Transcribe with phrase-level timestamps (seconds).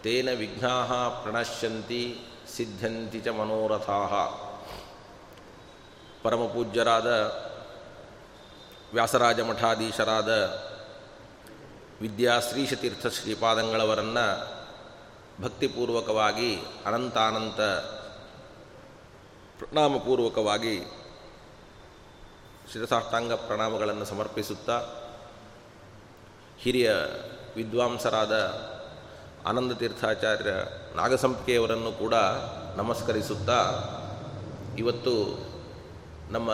[0.02, 2.20] ತೇನ ವಿಘ್ನಾ ಪ್ರಣಶ್ಯಂತಿ
[2.56, 3.98] ಸಿದ್ಧಂತಿ ಚ ಮನೋರಥಾ.
[6.22, 7.06] ಪರಮಪೂಜ್ಯರಾದ
[8.94, 10.28] ವ್ಯಾಸರಾಜ ಮಠಾಧೀಶರಾದ
[12.00, 14.26] ವಿದ್ಯಾಶ್ರೀಶತೀರ್ಥ ಶ್ರೀಪಾದಂಗಳವರನ್ನು
[15.42, 17.60] ಭಕ್ತಿಪೂರ್ವಕವಾಗಿ ಅನಂತಾನಂತ
[19.62, 20.84] ಪ್ರಣಾಮಪೂರ್ವಕವಾಗಿ
[22.72, 24.82] ಶಿರಸಾಷ್ಟಾಂಗ ಪ್ರಣಾಮಗಳನ್ನು ಸಮರ್ಪಿಸುತ್ತಾ
[26.58, 26.92] ಹಿರಿಯ
[27.56, 28.32] ವಿದ್ವಾಂಸರಾದ
[29.46, 30.50] ಆನಂದ ತೀರ್ಥಾಚಾರ್ಯ
[30.96, 32.14] ನಾಗಸಂಪಿಕೆಯವರನ್ನು ಕೂಡ
[32.76, 33.74] ನಮಸ್ಕರಿಸುತ್ತಾ
[34.78, 35.38] ಇವತ್ತು
[36.30, 36.50] ನಮ್ಮ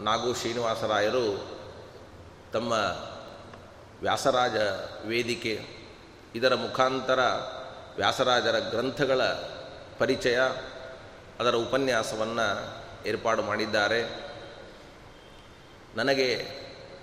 [0.00, 1.44] ನಾಗು ಶ್ರೀನಿವಾಸರಾಯರು
[2.52, 2.72] ತಮ್ಮ
[4.02, 4.56] ವ್ಯಾಸರಾಜ
[5.06, 5.66] ವೇದಿಕೆ,
[6.34, 7.20] ಇದರ ಮುಖಾಂತರ
[7.96, 9.20] ವ್ಯಾಸರಾಜರ ಗ್ರಂಥಗಳ
[9.98, 10.40] ಪರಿಚಯ
[11.40, 14.30] ಅದರ ಉಪನ್ಯಾಸವನ್ನು ಏರ್ಪಾಡು ಮಾಡಿದ್ದಾರೆ.
[15.96, 16.46] ನನಗೆ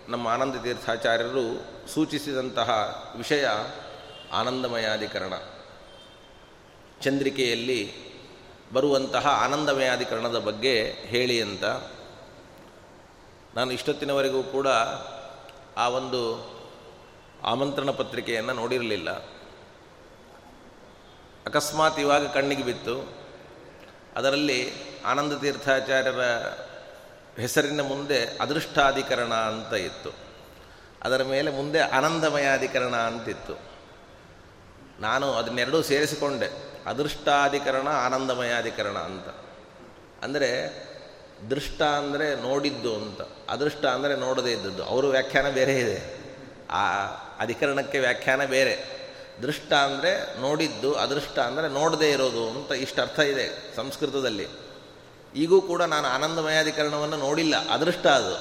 [0.09, 2.69] ನಮ್ಮ ಆನಂದ ತೀರ್ಥಾಚಾರ್ಯರು ಸೂಚಿಸಿದಂತಹ
[3.17, 3.47] ವಿಷಯ
[4.31, 5.33] ಆನಂದಮಯಾಧಿಕರಣ
[7.01, 7.93] ಚಂದ್ರಿಕೆಯಲ್ಲಿ
[8.73, 11.63] ಬರುವಂತಹ ಆನಂದಮಯಾಧಿಕರಣದ ಬಗ್ಗೆ ಹೇಳಿ ಅಂತ.
[13.55, 14.67] ನಾನು ಇಷ್ಟೊತ್ತಿನವರೆಗೂ ಕೂಡ
[15.77, 16.51] ಆ ಒಂದು
[17.43, 19.11] ಆಮಂತ್ರಣ ಪತ್ರಿಕೆಯನ್ನು ನೋಡಿರಲಿಲ್ಲ.
[21.45, 23.16] ಅಕಸ್ಮಾತ್ ಇವಾಗ ಕಣ್ಣಿಗೆ ಬಿತ್ತು.
[24.17, 24.71] ಅದರಲ್ಲಿ
[25.05, 26.21] ಆನಂದ ತೀರ್ಥಾಚಾರ್ಯರ
[27.41, 30.09] ಹೆಸರಿನ ಮುಂದೆ ಅದೃಷ್ಟಾಧಿಕರಣ ಅಂತ ಇತ್ತು.
[31.03, 33.59] ಅದರ ಮೇಲೆ ಮುಂದೆ ಆನಂದಮಯಾಧಿಕರಣ ಅಂತಿತ್ತು.
[34.99, 36.49] ನಾನು ಅದನ್ನೆರಡೂ ಸೇರಿಸಿಕೊಂಡೆ.
[36.85, 39.27] ಅದೃಷ್ಟಾಧಿಕರಣ, ಆನಂದಮಯಾಧಿಕರಣ ಅಂತ.
[40.23, 40.49] ಅಂದರೆ
[41.49, 43.21] ದೃಷ್ಟ ಅಂದರೆ ನೋಡಿದ್ದು ಅಂತ.
[43.49, 44.83] ಅದೃಷ್ಟ ಅಂದರೆ ನೋಡದೇ ಇದ್ದದ್ದು.
[44.83, 46.17] ಅವರು ವ್ಯಾಖ್ಯಾನ ಬೇರೆ ಇದೆ.
[46.69, 47.05] ಆ
[47.39, 48.96] ಅಧಿಕರಣಕ್ಕೆ ವ್ಯಾಖ್ಯಾನ ಬೇರೆ.
[49.41, 50.11] ದೃಷ್ಟ ಅಂದರೆ
[50.41, 54.47] ನೋಡಿದ್ದು, ಅದೃಷ್ಟ ಅಂದರೆ ನೋಡದೇ ಇರೋದು ಅಂತ ಇಷ್ಟು ಅರ್ಥ ಇದೆ ಸಂಸ್ಕೃತದಲ್ಲಿ.
[55.33, 58.35] ಈಗೂ ಕೂಡ ನಾನು ಆನಂದಮಯಾಧಿಕರಣವನ್ನು ನೋಡಿಲ್ಲ, ಅದೃಷ್ಟ ಅದು.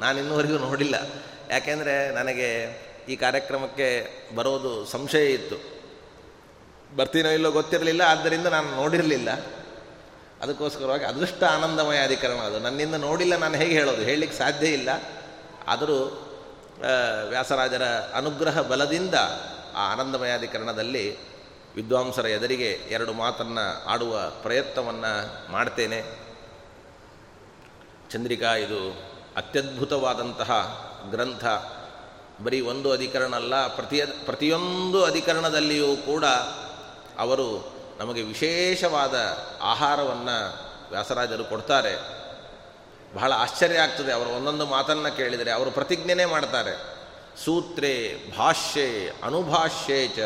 [0.00, 0.96] ನಾನು ಇನ್ನೂವರೆಗೂ ನೋಡಿಲ್ಲ.
[1.50, 2.48] ಯಾಕೆಂದರೆ ನನಗೆ
[3.08, 3.88] ಈ ಕಾರ್ಯಕ್ರಮಕ್ಕೆ
[4.36, 5.58] ಬರೋದು ಸಂಶಯ ಇತ್ತು.
[6.96, 9.30] ಬರ್ತೀನೋ ಇಲ್ಲೋ ಗೊತ್ತಿರಲಿಲ್ಲ, ಆದ್ದರಿಂದ ನಾನು ನೋಡಿರಲಿಲ್ಲ.
[10.42, 12.58] ಅದಕ್ಕೋಸ್ಕರವಾಗಿ ಅದೃಷ್ಟ ಆನಂದಮಯ ಅಧಿಕರಣ ಅದು.
[12.58, 14.02] ನನ್ನಿಂದ ನೋಡಿಲ್ಲ, ನಾನು ಹೇಗೆ ಹೇಳೋದು?
[14.02, 14.90] ಹೇಳಲಿಕ್ಕೆ ಸಾಧ್ಯ ಇಲ್ಲ.
[15.68, 15.98] ಆದರೂ
[17.30, 17.84] ವ್ಯಾಸರಾಜರ
[18.14, 19.14] ಅನುಗ್ರಹ ಬಲದಿಂದ
[19.76, 21.18] ಆ ಆನಂದಮಯಾಧಿಕರಣದಲ್ಲಿ
[21.74, 26.02] ವಿದ್ವಾಂಸರ ಎದುರಿಗೆ ಎರಡು ಮಾತನ್ನು ಆಡುವ ಪ್ರಯತ್ನವನ್ನು ಮಾಡ್ತೇನೆ.
[28.10, 28.96] ಚಂದ್ರಿಕಾ, ಇದು
[29.36, 30.50] ಅತ್ಯದ್ಭುತವಾದಂತಹ
[31.10, 31.44] ಗ್ರಂಥ.
[32.44, 36.24] ಬರೀ ಒಂದು ಅಧಿಕರಣ ಅಲ್ಲ, ಪ್ರತಿಯ, ಪ್ರತಿಯೊಂದು ಅಧಿಕರಣದಲ್ಲಿಯೂ ಕೂಡ
[37.18, 39.14] ಅವರು ನಮಗೆ ವಿಶೇಷವಾದ
[39.60, 41.96] ಆಹಾರವನ್ನು ವ್ಯಾಸರಾಜರು ಕೊಡ್ತಾರೆ.
[43.14, 46.95] ಬಹಳ ಆಶ್ಚರ್ಯ ಆಗ್ತದೆ, ಅವರು ಒಂದೊಂದು ಮಾತನ್ನು ಕೇಳಿದರೆ, ಅವರು ಪ್ರತಿಜ್ಞೆನೇ ಮಾಡ್ತಾರೆ.
[47.44, 50.18] ಸೂತ್ರೇ, ಭಾಷ್ಯೆ, ಅನುಭಾಷ್ಯೆ ಚ,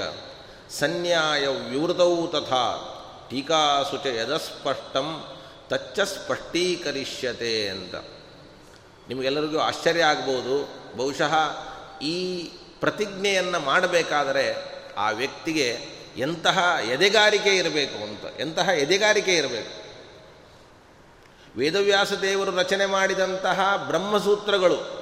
[0.71, 2.97] ಸನ್ಯಾಯ ವಿವೃತೌ ತಥಾ,
[3.31, 5.38] ಟೀಕಾಸು ಚ ಯದಸ್ಪಷ್ಟಂ,
[5.69, 7.94] ತಚ್ಚ ಸ್ಪಷ್ಟೀಕರಿಷ್ಯತೆ ಅಂತ.
[9.09, 10.69] ನಿಮಗೆಲ್ಲರಿಗೂ ಆಶ್ಚರ್ಯ ಆಗ್ಬೋದು.
[10.97, 11.34] ಬಹುಶಃ
[12.03, 12.44] ಈ
[12.81, 14.54] ಪ್ರತಿಜ್ಞೆಯನ್ನು ಮಾಡಬೇಕಾದರೆ
[14.97, 15.78] ಆ ವ್ಯಕ್ತಿಗೆ
[16.16, 19.81] ಎಂತಹ ಎದೆಗಾರಿಕೆ ಇರಬೇಕು ಅಂತ, ಎಂತಹ ಎದೆಗಾರಿಕೆ ಇರಬೇಕು?
[21.59, 25.00] ವೇದವ್ಯಾಸ ದೇವರು ರಚನೆ ಮಾಡಿದಂತಹ ಬ್ರಹ್ಮಸೂತ್ರಗಳು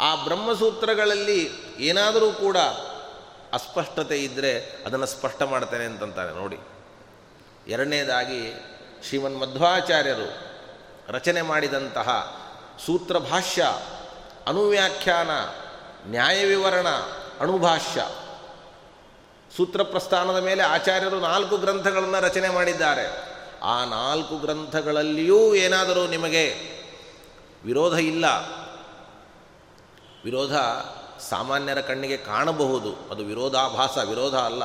[0.00, 2.56] ಆ ಬ್ರಹ್ಮಸೂತ್ರಗಳಲ್ಲಿ ಏನಾದರೂ ಕೂಡ
[3.52, 6.58] ಅಸ್ಪಷ್ಟತೆ ಇದ್ದರೆ ಅದನ್ನು ಸ್ಪಷ್ಟ ಮಾಡ್ತೇನೆ ಅಂತಂತಾರೆ, ನೋಡಿ.
[7.66, 8.52] ಎರಡನೇದಾಗಿ
[9.08, 10.28] ಶ್ರೀಮನ್ ಮಧ್ವಾಚಾರ್ಯರು
[11.08, 12.36] ರಚನೆ ಮಾಡಿದಂತಹ
[12.86, 13.66] ಸೂತ್ರ ಭಾಷ್ಯ,
[14.46, 15.30] ಅನುವ್ಯಾಖ್ಯಾನ,
[16.10, 16.88] ನ್ಯಾಯವಿವರಣ,
[17.40, 18.06] ಅಣುಭಾಷ್ಯ.
[19.56, 23.30] ಸೂತ್ರ ಪ್ರಸ್ಥಾನದ ಮೇಲೆ ಆಚಾರ್ಯರು ನಾಲ್ಕು ಗ್ರಂಥಗಳನ್ನು ರಚನೆ ಮಾಡಿದ್ದಾರೆ.
[23.62, 26.54] ಆ ನಾಲ್ಕು ಗ್ರಂಥಗಳಲ್ಲಿಯೂ ಏನಾದರೂ ನಿಮಗೆ
[27.64, 28.26] ವಿರೋಧ ಇಲ್ಲ
[30.24, 30.56] ವಿರೋಧ
[31.20, 33.10] ಸಾಮಾನ್ಯರ ಕಣ್ಣಿಗೆ ಕಾಣಬಹುದು.
[33.10, 34.62] ಅದು ವಿರೋಧಾಭಾಸ, ವಿರೋಧ ಅಲ್ಲ.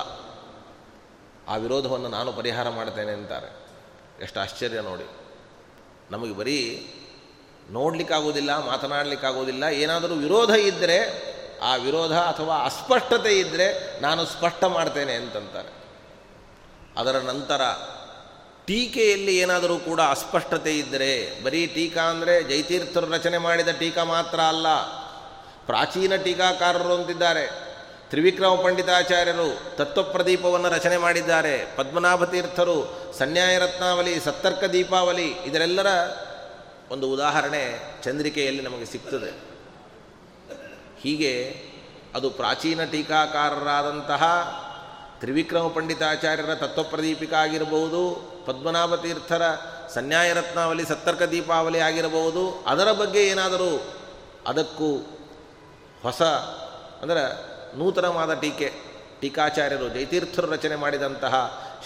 [1.47, 3.65] ಆ ವಿರೋಧವನ್ನು ನಾನು ಪರಿಹಾರ ಮಾಡ್ತೇನೆ ಅಂತಾರೆ.
[4.23, 5.07] ಎಷ್ಟು ಆಶ್ಚರ್ಯ ನೋಡಿ.
[6.11, 6.87] ನಮಗೆ ಬರೀ
[7.69, 15.85] ನೋಡಲಿಕ್ಕಾಗೋದಿಲ್ಲ, ಮಾತನಾಡಲಿಕ್ಕಾಗೋದಿಲ್ಲ, ಏನಾದರೂ ವಿರೋಧ ಇದ್ದರೆ ಆ ವಿರೋಧ ಅಥವಾ ಅಸ್ಪಷ್ಟತೆ ಇದ್ದರೆ ನಾನು ಸ್ಪಷ್ಟ ಮಾಡ್ತೇನೆ ಅಂತಂತಾರೆ.
[16.97, 17.61] ಅದರ ನಂತರ
[18.65, 24.67] ಟೀಕೆಯಲ್ಲಿ ಏನಾದರೂ ಕೂಡ ಅಸ್ಪಷ್ಟತೆ ಇದ್ದರೆ ಬರೀ ಟೀಕಾ ಅಂದರೆ ಜೈತೀರ್ಥರು ರಚನೆ ಮಾಡಿದ ಟೀಕಾ ಮಾತ್ರ ಅಲ್ಲ
[25.65, 27.75] ಪ್ರಾಚೀನ ಟೀಕಾಕಾರರು ಅಂತಿದ್ದಾರೆ.
[28.09, 31.75] ತ್ರಿವಿಕ್ರಮ ಪಂಡಿತಾಚಾರ್ಯರು ತತ್ವಪ್ರದೀಪವನ್ನು ರಚನೆ ಮಾಡಿದ್ದಾರೆ.
[31.75, 35.87] ಪದ್ಮನಾಭ ತೀರ್ಥರು ಸನ್ಯಾಯ ರತ್ನಾವಲಿ ಸತ್ತರ್ಕ ದೀಪಾವಲಿ ಇದರೆಲ್ಲರ
[36.91, 39.55] ಒಂದು ಉದಾಹರಣೆ ಚಂದ್ರಿಕೆಯಲ್ಲಿ ನಮಗೆ ಸಿಗ್ತದೆ.
[41.01, 41.61] ಹೀಗೆ
[42.15, 44.23] ಅದು ಪ್ರಾಚೀನ ಟೀಕಾಕಾರರಾದಂತಹ
[45.19, 49.41] ತ್ರಿವಿಕ್ರಮ ಪಂಡಿತಾಚಾರ್ಯರ ತತ್ವಪ್ರದೀಪಿಕ ಆಗಿರಬಹುದು ಪದ್ಮನಾಭ ತೀರ್ಥರ
[49.93, 52.63] ಸನ್ಯಾಯ ರತ್ನಾವಲಿ ಸತ್ತರ್ಕ ದೀಪಾವಳಿ ಆಗಿರಬಹುದು.
[52.67, 53.93] ಅದರ ಬಗ್ಗೆ ಏನಾದರೂ
[54.47, 55.14] ಅದಕ್ಕೂ
[56.05, 56.21] ಹೊಸ,
[57.01, 57.23] ಅಂದರೆ
[57.77, 58.69] ನೂತನವಾದ ಟೀಕೆ,
[59.19, 61.35] ಟೀಕಾಚಾರ್ಯರು, ಜೈತೀರ್ಥರು ರಚನೆ ಮಾಡಿದಂತಹ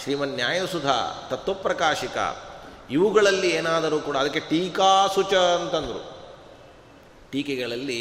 [0.02, 0.96] ಶ್ರೀಮನ್ ನ್ಯಾಯಸುಧಾ
[1.30, 2.18] ತತ್ವಪ್ರಕಾಶಿಕ,
[2.90, 6.00] ಇವುಗಳಲ್ಲಿ ಏನಾದರೂ ಕೂಡ, ಅದಕ್ಕೆ ಟೀಕಾಸುಚ ಅಂತಂದರು.
[7.30, 8.00] ಟೀಕೆಗಳಲ್ಲಿ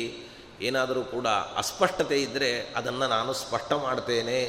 [0.62, 1.27] ಏನಾದರೂ ಕೂಡ
[1.57, 4.42] ಅಸ್ಪಷ್ಟತೆ ಇದ್ದರೆ ಅದನ್ನು ನಾನು ಸ್ಪಷ್ಟ ಮಾಡ್ತೇನೆ.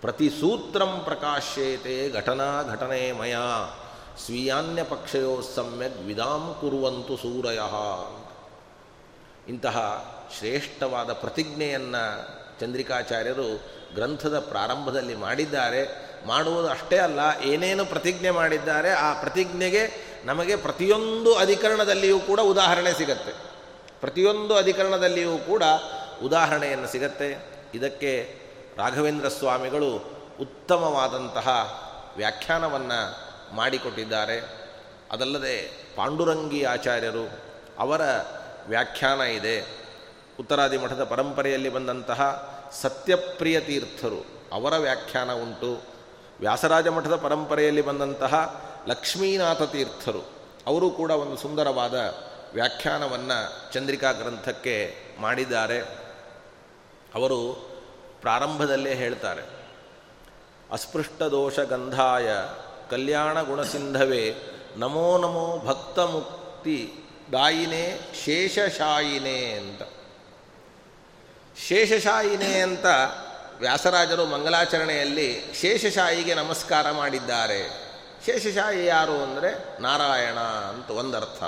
[0.00, 3.36] ಪ್ರತಿ ಸೂತ್ರಂ ಪ್ರಕಾಶ್ಯತೆ ಘಟನಾ ಘಟನೆ ಮಯ,
[4.24, 7.60] ಸ್ವೀಯಾನ್ಯ ಪಕ್ಷಯೋ ಸಮ್ಯಕ್ ವಿದಾಂ ಕುರುವಂತು ಸೂರಯ
[9.52, 9.78] ಇಂತಹ
[10.38, 12.28] ಶ್ರೇಷ್ಠವಾದ ಪ್ರತಿಜ್ಞೆಯನ್ನು
[12.60, 13.62] ಚಂದ್ರಿಕಾಚಾರ್ಯರು
[13.94, 16.06] ಗ್ರಂಥದ ಪ್ರಾರಂಭದಲ್ಲಿ ಮಾಡಿದ್ದಾರೆ.
[16.26, 23.32] ಮಾಡುವುದು ಅಷ್ಟೇ ಅಲ್ಲ, ಏನೇನು ಪ್ರತಿಜ್ಞೆ ಮಾಡಿದ್ದಾರೆ, ಆ ಪ್ರತಿಜ್ಞೆಗೆ ನಮಗೆ ಪ್ರತಿಯೊಂದು ಅಧಿಕರಣದಲ್ಲಿಯೂ ಕೂಡ ಉದಾಹರಣೆ ಸಿಗತ್ತೆ.
[24.00, 25.62] ಪ್ರತಿಯೊಂದು ಅಧಿಕರಣದಲ್ಲಿಯೂ ಕೂಡ
[26.22, 27.56] ಉದಾಹರಣೆಯನ್ನು ಸಿಗತ್ತೆ.
[27.74, 28.40] ಇದಕ್ಕೆ
[28.76, 29.96] ರಾಘವೇಂದ್ರ ಸ್ವಾಮಿಗಳು
[30.40, 31.48] ಉತ್ತಮವಾದಂತಹ
[32.16, 34.40] ವ್ಯಾಖ್ಯಾನವನ್ನು ಮಾಡಿಕೊಟ್ಟಿದ್ದಾರೆ.
[35.10, 37.30] ಅದಲ್ಲದೆ ಪಾಂಡುರಂಗಿ ಆಚಾರ್ಯರು
[37.78, 38.00] ಅವರ
[38.68, 39.85] ವ್ಯಾಖ್ಯಾನ ಇದೆ.
[40.40, 42.20] ಉತ್ತರಾದಿ ಮಠದ ಪರಂಪರೆಯಲ್ಲಿ ಬಂದಂತಹ
[42.80, 44.20] ಸತ್ಯಪ್ರಿಯ ತೀರ್ಥರು,
[44.52, 45.82] ಅವರ ವ್ಯಾಖ್ಯಾನ ಉಂಟು.
[46.40, 48.34] ವ್ಯಾಸರಾಜ ಮಠದ ಪರಂಪರೆಯಲ್ಲಿ ಬಂದಂತಹ
[48.86, 50.22] ಲಕ್ಷ್ಮೀನಾಥ ತೀರ್ಥರು,
[50.66, 51.94] ಅವರು ಕೂಡ ಒಂದು ಸುಂದರವಾದ
[52.54, 54.76] ವ್ಯಾಖ್ಯಾನವನ್ನು ಚಂದ್ರಿಕಾ ಗ್ರಂಥಕ್ಕೆ
[55.20, 55.80] ಮಾಡಿದ್ದಾರೆ.
[57.14, 57.38] ಅವರು
[58.20, 59.42] ಪ್ರಾರಂಭದಲ್ಲೇ ಹೇಳ್ತಾರೆ,
[60.72, 62.28] ಅಸ್ಪೃಷ್ಟ ದೋಷ ಗಂಧಾಯ
[62.90, 64.24] ಕಲ್ಯಾಣ ಗುಣಸಿಂಧವೇ
[64.76, 66.92] ನಮೋ ನಮೋ ಭಕ್ತ ಮುಕ್ತಿ
[67.32, 67.84] ದಾಯಿನೇ
[68.24, 69.82] ಶೇಷಶಾಯಿನೇ ಅಂತ.
[71.64, 72.86] ಶೇಷಶಾಯಿನೇ ಅಂತ
[73.60, 77.68] ವ್ಯಾಸರಾಜರು ಮಂಗಲಾಚರಣೆಯಲ್ಲಿ ಶೇಷಶಾಯಿಗೆ ನಮಸ್ಕಾರ ಮಾಡಿದ್ದಾರೆ.
[78.26, 81.42] ಶೇಷಶಾಯಿ ಯಾರು ಅಂದರೆ ನಾರಾಯಣ ಅಂತ ಒಂದರ್ಥ.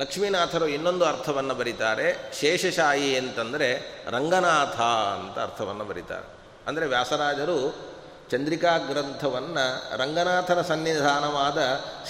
[0.00, 2.32] ಲಕ್ಷ್ಮೀನಾಥರು ಇನ್ನೊಂದು ಅರ್ಥವನ್ನು ಬರೀತಾರೆ.
[2.40, 4.80] ಶೇಷಶಾಯಿ ಅಂತಂದರೆ ರಂಗನಾಥ
[5.14, 6.28] ಅಂತ ಅರ್ಥವನ್ನು ಬರೀತಾರೆ.
[6.66, 7.90] ಅಂದರೆ ವ್ಯಾಸರಾಜರು
[8.30, 11.58] ಚಂದ್ರಿಕಾ ಗ್ರಂಥವನ್ನು ರಂಗನಾಥನ ಸನ್ನಿಧಾನವಾದ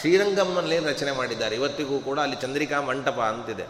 [0.00, 1.56] ಶ್ರೀರಂಗಮ್ಮನಲ್ಲಿ ರಚನೆ ಮಾಡಿದ್ದಾರೆ.
[1.56, 3.66] ಇವತ್ತಿಗೂ ಕೂಡ ಅಲ್ಲಿ ಚಂದ್ರಿಕಾ ಮಂಟಪ ಅಂತಿದೆ.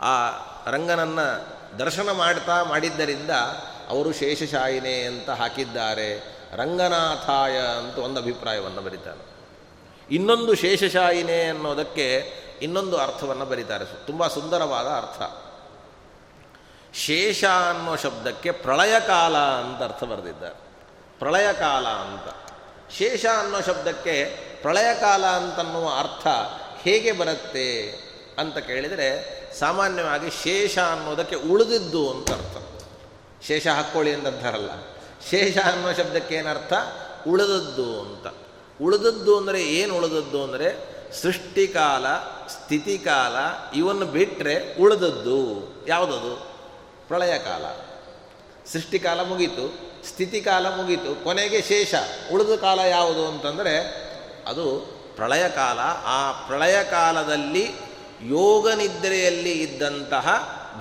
[0.00, 0.30] ಆ
[0.70, 3.30] ರಂಗನನ್ನು ದರ್ಶನ ಮಾಡ್ತಾ ಮಾಡಿದ್ದರಿಂದ
[3.88, 6.18] ಅವರು ಶೇಷಶಾಯಿನೇ ಅಂತ ಹಾಕಿದ್ದಾರೆ.
[6.56, 9.34] ರಂಗನಾಥಾಯ ಅಂತ ಒಂದು ಅಭಿಪ್ರಾಯವನ್ನು ಬರೀತಾರೆ.
[10.10, 12.32] ಇನ್ನೊಂದು ಶೇಷಶಾಯಿನೇ ಅನ್ನೋದಕ್ಕೆ
[12.62, 13.84] ಇನ್ನೊಂದು ಅರ್ಥವನ್ನು ಬರೀತಾರೆ.
[13.84, 15.22] ತುಂಬ ಸುಂದರವಾದ ಅರ್ಥ.
[16.96, 20.54] ಶೇಷ ಅನ್ನೋ ಶಬ್ದಕ್ಕೆ ಪ್ರಳಯ ಕಾಲ ಅಂತ ಅರ್ಥ ಬರೆದಿದ್ದಾರೆ.
[21.18, 22.54] ಪ್ರಳಯ ಕಾಲ ಅಂತ.
[22.92, 24.24] ಶೇಷ ಅನ್ನೋ ಶಬ್ದಕ್ಕೆ
[24.62, 26.26] ಪ್ರಳಯ ಕಾಲ ಅಂತನ್ನುವ ಅರ್ಥ
[26.82, 27.90] ಹೇಗೆ ಬರುತ್ತೆ
[28.38, 32.56] ಅಂತ ಕೇಳಿದರೆ ಸಾಮಾನ್ಯವಾಗಿ ಶೇಷ ಅನ್ನೋದಕ್ಕೆ ಉಳಿದಿದ್ದು ಅಂತ ಅರ್ಥ.
[33.46, 34.70] ಶೇಷ ಹಾಕ್ಕೊಳ್ಳಿ ಅಂತಂತಾರಲ್ಲ.
[35.30, 36.72] ಶೇಷ ಅನ್ನೋ ಶಬ್ದಕ್ಕೆ ಏನರ್ಥ?
[37.28, 38.26] ಉಳಿದದ್ದು ಅಂತ.
[38.82, 42.06] ಉಳಿದದ್ದು ಅಂದರೆ ಏನು ಉಳಿದದ್ದು ಅಂದರೆ ಸೃಷ್ಟಿಕಾಲ,
[42.48, 43.32] ಸ್ಥಿತಿಕಾಲ
[43.78, 45.68] ಇವನ್ನು ಬಿಟ್ಟರೆ ಉಳಿದದ್ದು.
[45.88, 46.54] ಯಾವುದದು?
[47.08, 47.64] ಪ್ರಳಯ ಕಾಲ
[48.72, 51.94] ಸೃಷ್ಟಿಕಾಲ ಮುಗೀತು, ಸ್ಥಿತಿಕಾಲ ಮುಗೀತು, ಕೊನೆಗೆ ಶೇಷ.
[52.32, 53.78] ಉಳಿದ ಕಾಲ ಯಾವುದು ಅಂತಂದರೆ
[54.46, 60.26] ಅದು ಪ್ರಳಯ ಕಾಲ ಆ ಪ್ರಳಯ ಕಾಲದಲ್ಲಿ ಯೋಗ ನಿದ್ರೆಯಲ್ಲಿ ಇದ್ದಂತಹ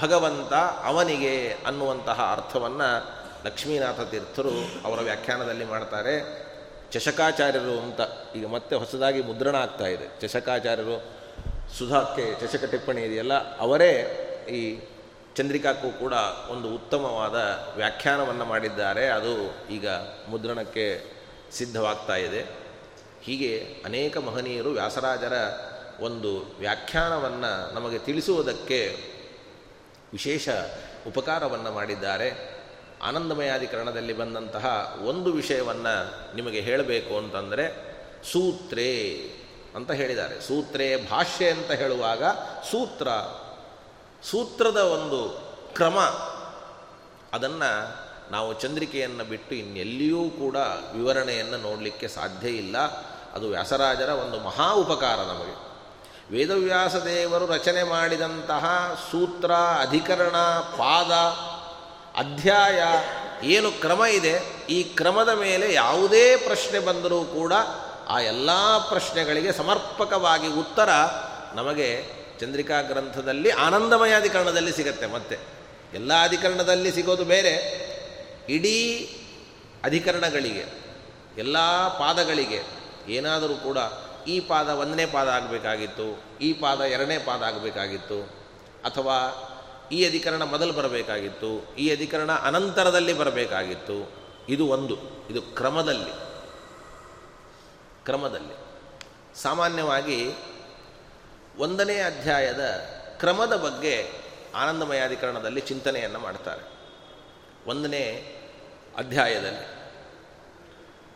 [0.02, 4.52] ಭಗವಂತ ಅವನಿಗೆ ಅನ್ನುವಂತಹ ಅರ್ಥವನ್ನು ಲಕ್ಷ್ಮೀನಾಥ ತೀರ್ಥರು
[4.86, 6.44] ಅವರ ವ್ಯಾಖ್ಯಾನದಲ್ಲಿ ಮಾಡ್ತಾರೆ.
[6.92, 8.02] ಚಷಕಾಚಾರ್ಯರು ಅಂತ
[8.36, 10.28] ಈಗ ಮತ್ತೆ ಹೊಸದಾಗಿ ಮುದ್ರಣ ಆಗ್ತಾ ಇದೆ.
[10.28, 11.04] ಚಷಕಾಚಾರ್ಯರು
[11.78, 13.92] ಸುಧಾಕ್ಕೆ ಚಷಕ ಟಿಪ್ಪಣಿ ಇದೆಯಲ್ಲ, ಅವರೇ
[14.50, 14.80] ಈ
[15.36, 16.14] ಚಂದ್ರಿಕಾಕ್ಕೂ ಕೂಡ
[16.50, 17.36] ಒಂದು ಉತ್ತಮವಾದ
[17.76, 19.08] ವ್ಯಾಖ್ಯಾನವನ್ನು ಮಾಡಿದ್ದಾರೆ.
[19.08, 19.88] ಅದು ಈಗ
[20.30, 21.04] ಮುದ್ರಣಕ್ಕೆ
[21.52, 22.64] ಸಿದ್ಧವಾಗ್ತಾ ಇದೆ.
[23.24, 25.34] ಹೀಗೆ ಅನೇಕ ಮಹನೀಯರು ವ್ಯಾಸರಾಜರ
[26.00, 28.98] ಒಂದು ವ್ಯಾಖ್ಯಾನವನ್ನು ನಮಗೆ ತಿಳಿಸುವುದಕ್ಕೆ
[30.12, 30.50] ವಿಶೇಷ
[31.08, 32.54] ಉಪಕಾರವನ್ನು ಮಾಡಿದ್ದಾರೆ.
[33.04, 37.94] ಆನಂದಮಯಾಧಿಕರಣದಲ್ಲಿ ಬಂದಂತಹ ಒಂದು ವಿಷಯವನ್ನು ನಿಮಗೆ ಹೇಳಬೇಕು ಅಂತಂದರೆ
[38.32, 39.20] ಸೂತ್ರೇ
[39.76, 40.42] ಅಂತ ಹೇಳಿದ್ದಾರೆ.
[40.42, 42.24] ಸೂತ್ರೇ ಭಾಷ್ಯ ಅಂತ ಹೇಳುವಾಗ
[42.72, 43.08] ಸೂತ್ರ,
[44.24, 45.42] ಸೂತ್ರದ ಒಂದು
[45.74, 46.00] ಕ್ರಮ,
[47.34, 50.56] ಅದನ್ನು ನಾವು ಚಂದ್ರಿಕೆಯನ್ನು ಬಿಟ್ಟು ಇನ್ನೆಲ್ಲಿಯೂ ಕೂಡ
[50.94, 52.78] ವಿವರಣೆಯನ್ನು ನೋಡಲಿಕ್ಕೆ ಸಾಧ್ಯ ಇಲ್ಲ.
[53.34, 55.73] ಅದು ವ್ಯಾಸರಾಜರ ಒಂದು ಮಹಾ ಉಪಕಾರ ನಮಗೆ.
[56.34, 58.64] ವೇದವ್ಯಾಸ ದೇವರು ರಚನೆ ಮಾಡಿದಂತಹ
[59.12, 60.36] ಸೂತ್ರ, ಅಧಿಕರಣ,
[60.80, 61.12] ಪಾದ,
[62.20, 62.80] ಅಧ್ಯಾಯ
[63.48, 64.34] ಏನು ಕ್ರಮ ಇದೆ,
[64.70, 67.54] ಈ ಕ್ರಮದ ಮೇಲೆ ಯಾವುದೇ ಪ್ರಶ್ನೆ ಬಂದರೂ ಕೂಡ
[68.08, 68.52] ಆ ಎಲ್ಲ
[68.90, 70.90] ಪ್ರಶ್ನೆಗಳಿಗೆ ಸಮರ್ಪಕವಾಗಿ ಉತ್ತರ
[71.54, 71.90] ನಮಗೆ
[72.40, 75.38] ಚಂದ್ರಿಕಾ ಗ್ರಂಥದಲ್ಲಿ ಆನಂದಮಯ ಅಧಿಕರಣದಲ್ಲಿ ಸಿಗತ್ತೆ ಮತ್ತೆ.
[75.94, 77.54] ಎಲ್ಲ ಅಧಿಕರಣದಲ್ಲಿ ಸಿಗೋದು ಬೇರೆ.
[78.50, 78.80] ಇಡೀ
[79.84, 80.66] ಅಧಿಕರಣಗಳಿಗೆ,
[81.38, 81.58] ಎಲ್ಲ
[82.00, 82.62] ಪಾದಗಳಿಗೆ
[83.08, 83.78] ಏನಾದರೂ ಕೂಡ
[84.28, 88.24] ಈ ಪಾದ ಒಂದನೇ ಪಾದ ಆಗಬೇಕಾಗಿತ್ತು, ಈ ಪಾದ ಎರಡನೇ ಪಾದ ಆಗಬೇಕಾಗಿತ್ತು,
[88.86, 89.50] ಅಥವಾ
[89.92, 94.12] ಈ ಅಧಿಕರಣ ಮೊದಲು ಬರಬೇಕಾಗಿತ್ತು, ಈ ಅಧಿಕರಣ ಅನಂತರದಲ್ಲಿ ಬರಬೇಕಾಗಿತ್ತು,
[94.50, 94.98] ಇದು ಒಂದು,
[95.30, 96.12] ಇದು ಕ್ರಮದಲ್ಲಿ.
[98.06, 98.64] ಕ್ರಮದಲ್ಲಿ.
[99.42, 100.32] ಸಾಮಾನ್ಯವಾಗಿ
[101.58, 102.62] ಒಂದನೇ ಅಧ್ಯಾಯದ
[103.18, 104.10] ಕ್ರಮದ ಬಗ್ಗೆ
[104.56, 106.74] ಆನಂದಮಯಾಧಿಕರಣದಲ್ಲಿ ಚಿಂತನೆಯನ್ನು ಮಾಡ್ತಾರೆ.
[107.70, 108.36] ಒಂದನೇ
[108.98, 109.83] ಅಧ್ಯಾಯದಲ್ಲಿ.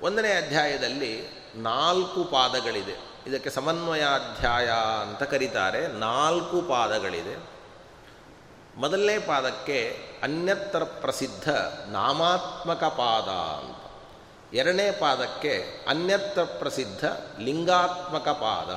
[0.02, 3.24] ಒಂದನೇ ಅಧ್ಯಾಯದಲ್ಲಿ ನಾಲ್ಕು ಪಾದಗಳಿದೆ.
[3.28, 5.88] ಇದಕ್ಕೆ ಸಮನ್ವಯಾಧ್ಯಾಯ ಅಂತ ಕರೀತಾರೆ.
[5.88, 7.50] ನಾಲ್ಕು ಪಾದಗಳಿದೆ.
[8.76, 11.50] ಮೊದಲನೇ ಪಾದಕ್ಕೆ ಅನ್ಯತ್ರ ಪ್ರಸಿದ್ಧ
[11.88, 13.78] ನಾಮಾತ್ಮಕ ಪಾದ ಅಂತ.
[14.54, 17.06] ಎರಡನೇ ಪಾದಕ್ಕೆ ಅನ್ಯತ್ರ ಪ್ರಸಿದ್ಧ
[17.40, 18.70] ಲಿಂಗಾತ್ಮಕ ಪಾದ.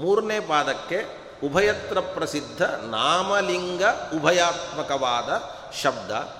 [0.00, 3.82] ಮೂರನೇ ಪಾದಕ್ಕೆ ಉಭಯತ್ರ ಪ್ರಸಿದ್ಧ ನಾಮಲಿಂಗ
[4.14, 5.42] ಉಭಯಾತ್ಮಕವಾದ
[5.82, 6.37] ಶಬ್ದ.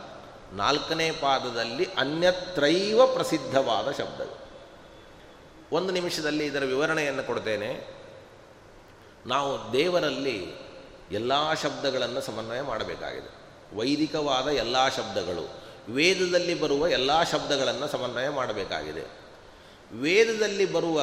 [0.53, 4.49] ನಾಲ್ಕನೇ ಪಾದದಲ್ಲಿ ಅನ್ಯತ್ರೈವ ಪ್ರಸಿದ್ಧವಾದ ಶಬ್ದಗಳು.
[5.73, 7.99] ಒಂದು ನಿಮಿಷದಲ್ಲಿ ಇದರ ವಿವರಣೆಯನ್ನು ಕೊಡ್ತೇನೆ.
[9.27, 10.69] ನಾವು ದೇವರಲ್ಲಿ
[11.13, 13.39] ಎಲ್ಲ ಶಬ್ದಗಳನ್ನು ಸಮನ್ವಯ ಮಾಡಬೇಕಾಗಿದೆ.
[13.77, 19.19] ವೈದಿಕವಾದ ಎಲ್ಲ ಶಬ್ದಗಳು, ವೇದದಲ್ಲಿ ಬರುವ ಎಲ್ಲ ಶಬ್ದಗಳನ್ನು ಸಮನ್ವಯ ಮಾಡಬೇಕಾಗಿದೆ.
[19.93, 21.03] ವೇದದಲ್ಲಿ ಬರುವ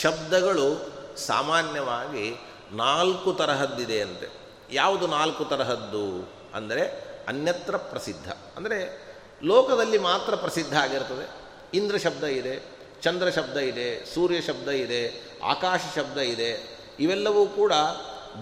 [0.00, 2.40] ಶಬ್ದಗಳು ಸಾಮಾನ್ಯವಾಗಿ
[2.72, 4.28] ನಾಲ್ಕು ತರಹದ್ದಿದೆಯಂತೆ
[4.72, 6.30] ಯಾವುದು ನಾಲ್ಕು ತರಹದ್ದು?
[6.54, 8.32] ಅಂದರೆ ಅನ್ಯತ್ರ ಪ್ರಸಿದ್ಧ.
[8.56, 9.02] ಅಂದರೆ
[9.42, 11.30] ಲೋಕದಲ್ಲಿ ಮಾತ್ರ ಪ್ರಸಿದ್ಧ ಆಗಿರ್ತದೆ.
[11.74, 12.62] ಇಂದ್ರ ಶಬ್ದ ಇದೆ,
[13.02, 16.78] ಚಂದ್ರ ಶಬ್ದ ಇದೆ, ಸೂರ್ಯ ಶಬ್ದ ಇದೆ, ಆಕಾಶ ಶಬ್ದ ಇದೆ.
[17.00, 17.72] ಇವೆಲ್ಲವೂ ಕೂಡ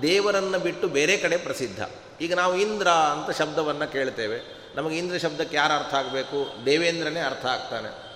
[0.02, 1.82] ದೇವರನ್ನು ಬಿಟ್ಟು ಬೇರೆ ಕಡೆ ಪ್ರಸಿದ್ಧ.
[2.20, 4.40] ಈಗ ನಾವು ಇಂದ್ರ ಅಂತ ಶಬ್ದವನ್ನು ಕೇಳ್ತೇವೆ.
[4.74, 6.66] ನಮಗೆ ಇಂದ್ರ ಶಬ್ದಕ್ಕೆ ಯಾರು ಅರ್ಥ ಆಗಬೇಕು?
[6.66, 8.12] ದೇವೇಂದ್ರನೇ ಅರ್ಥ ಆಗ್ತಾನೆ.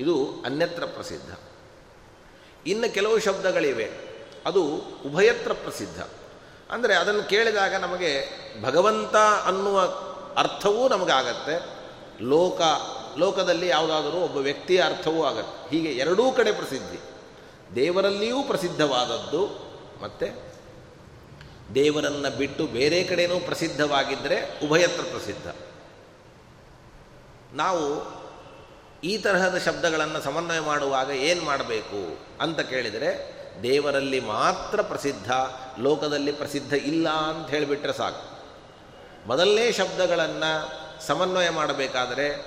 [0.00, 1.34] ಇದು ಅನ್ಯತ್ರ ಪ್ರಸಿದ್ಧ.
[2.66, 3.90] ಇನ್ನು ಕೆಲವು ಶಬ್ದಗಳಿವೆ.
[4.46, 4.64] ಅದು
[5.06, 6.02] ಉಭಯತ್ರ ಪ್ರಸಿದ್ಧ.
[6.72, 8.28] ಅಂದರೆ ಅದನ್ನು ಕೇಳಿದಾಗ ನಮಗೆ
[8.62, 9.80] ಭಗವಂತ ಅನ್ನುವ
[10.36, 11.56] ಅರ್ಥವೂ ನಮಗಾಗತ್ತೆ
[12.24, 12.60] ಲೋಕ,
[13.18, 15.70] ಲೋಕದಲ್ಲಿ ಯಾವುದಾದರೂ ಒಬ್ಬ ವ್ಯಕ್ತಿಯ ಅರ್ಥವೂ ಆಗತ್ತೆ.
[15.70, 16.98] ಹೀಗೆ ಎರಡೂ ಕಡೆ ಪ್ರಸಿದ್ಧಿ.
[17.74, 19.42] ದೇವರಲ್ಲಿಯೂ ಪ್ರಸಿದ್ಧವಾದದ್ದು,
[20.02, 20.52] ಮತ್ತು
[21.74, 24.36] ದೇವರನ್ನು ಬಿಟ್ಟು ಬೇರೆ ಕಡೆಯೂ ಪ್ರಸಿದ್ಧವಾಗಿದ್ದರೆ
[24.66, 25.46] ಉಭಯತ್ರ ಪ್ರಸಿದ್ಧ.
[27.54, 27.84] ನಾವು
[29.04, 35.32] ಈ ತರಹದ ಶಬ್ದಗಳನ್ನು ಸಮನ್ವಯ ಮಾಡುವಾಗ ಏನು ಮಾಡಬೇಕು ಅಂತ ಕೇಳಿದರೆ ದೇವರಲ್ಲಿ ಮಾತ್ರ ಪ್ರಸಿದ್ಧ,
[35.78, 38.32] ಲೋಕದಲ್ಲಿ ಪ್ರಸಿದ್ಧ ಇಲ್ಲ ಅಂತ ಹೇಳಿಬಿಟ್ರೆ ಸಾಕು.
[39.28, 42.44] ಮೊದಲನೇ ಶಬ್ದಗಳನ್ನು ಸಮನ್ವಯ ಮಾಡಬೇಕಾದರೆ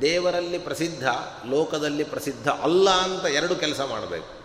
[0.00, 1.08] ದೇವರಲ್ಲಿ ಪ್ರಸಿದ್ಧ,
[1.50, 4.38] ಲೋಕದಲ್ಲಿ ಪ್ರಸಿದ್ಧ ಅಲ್ಲ ಅಂತ ಎರಡು ಕೆಲಸ ಮಾಡಬೇಕು.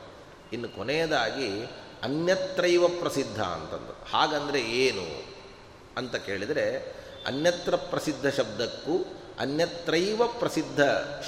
[0.53, 1.63] ಇನ್ನು ಕೊನೆಯದಾಗಿ
[2.03, 4.11] ಅನ್ಯತ್ರೈವ ಪ್ರಸಿದ್ಧ ಅಂತಂದು.
[4.11, 5.23] ಹಾಗಂದರೆ ಏನು
[5.97, 6.95] ಅಂತ ಕೇಳಿದರೆ
[7.27, 9.05] ಅನ್ಯತ್ರ ಪ್ರಸಿದ್ಧ ಶಬ್ದಕ್ಕೂ
[9.39, 10.79] ಅನ್ಯತ್ರೈವ ಪ್ರಸಿದ್ಧ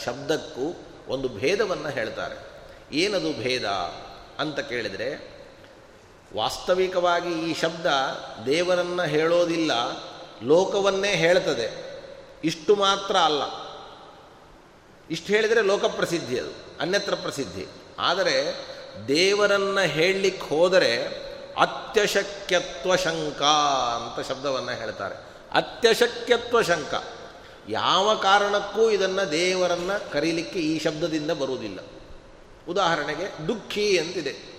[0.05, 0.75] ಶಬ್ದಕ್ಕೂ
[1.07, 2.35] ಒಂದು ಭೇದವನ್ನು ಹೇಳ್ತಾರೆ.
[2.91, 3.65] ಏನದು ಭೇದ?
[4.39, 5.35] ಅಂತ ಕೇಳಿದರೆ,
[6.35, 7.85] ವಾಸ್ತವಿಕವಾಗಿ ಈ ಶಬ್ದ
[8.45, 9.71] ದೇವರನ್ನು ಹೇಳೋದಿಲ್ಲ,
[10.43, 11.95] ಲೋಕವನ್ನೇ ಹೇಳ್ತದೆ.
[12.43, 13.65] ಇಷ್ಟು ಮಾತ್ರ ಅಲ್ಲ.
[15.09, 17.65] ಇಷ್ಟು ಹೇಳಿದರೆ ಲೋಕಪ್ರಸಿದ್ಧಿ ಅದು, ಅನ್ಯತ್ರ ಪ್ರಸಿದ್ಧಿ.
[17.99, 18.65] ಆದರೆ
[19.07, 21.03] ದೇವರನ್ನು ಹೇಳಲಿಕ್ಕೆ ಹೋದರೆ
[21.59, 25.15] ಅತ್ಯಶಕ್ಯತ್ವ ಶಂಕ ಅಂತ ಶಬ್ದವನ್ನು ಹೇಳ್ತಾರೆ.
[25.51, 26.93] ಅತ್ಯಶಕ್ಯತ್ವ ಶಂಕ.
[27.69, 31.79] ಯಾವ ಕಾರಣಕ್ಕೂ ಇದನ್ನು ದೇವರನ್ನು ಕರೀಲಿಕ್ಕೆ ಈ ಶಬ್ದದಿಂದ ಬರುವುದಿಲ್ಲ.
[32.69, 34.55] ಉದಾಹರಣೆಗೆ ದುಃಖಿ ಅಂತಿದೆ.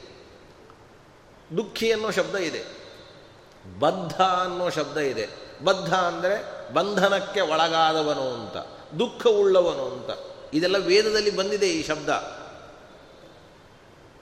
[1.57, 2.65] ದುಃಖಿ ಅನ್ನೋ ಶಬ್ದ ಇದೆ.
[3.81, 5.29] ಬದ್ಧ ಅನ್ನೋ ಶಬ್ದ ಇದೆ.
[5.65, 8.57] ಬದ್ಧ ಅಂದರೆ ಬಂಧನಕ್ಕೆ ಒಳಗಾದವನು ಅಂತ,
[8.99, 10.11] ದುಃಖವುಳ್ಳವನು ಅಂತ.
[10.55, 12.09] ಇದೆಲ್ಲ ವೇದದಲ್ಲಿ ಬಂದಿದೆ ಈ ಶಬ್ದ.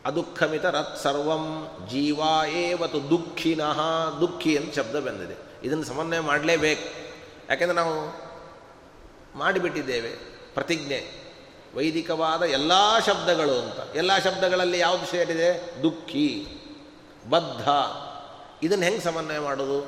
[0.04, 3.80] ಅದುಃಖಮಿತ ರತ್ ಸರ್ವಂ ಜೀವ ಏವತ್ತು ದುಃಖಿನಃ.
[4.20, 5.66] ದುಃಖಿ ಅಂತ ಶಬ್ದ ಬಂದಿದೆ.
[5.66, 7.12] ಇದನ್ನು ಸಮನ್ವಯ ಮಾಡಲೇಬೇಕು.
[7.50, 8.24] ಯಾಕೆಂದರೆ ನಾವು
[9.38, 10.08] ಮಾಡಿಬಿಟ್ಟಿದ್ದೇವೆ
[10.54, 11.23] ಪ್ರತಿಜ್ಞೆ.
[11.76, 12.72] ವೈದಿಕವಾದ ಎಲ್ಲ
[13.06, 13.96] ಶಬ್ದಗಳು ಅಂತ.
[13.96, 16.46] ಎಲ್ಲ ಶಬ್ದಗಳಲ್ಲಿ ಯಾವುದು ಸೇರಿದೆ ದುಃಖಿ,
[17.30, 17.68] ಬದ್ಧ.
[18.64, 19.80] ಇದನ್ನು ಹೆಂಗೆ ಸಮನ್ವಯ ಮಾಡೋದು?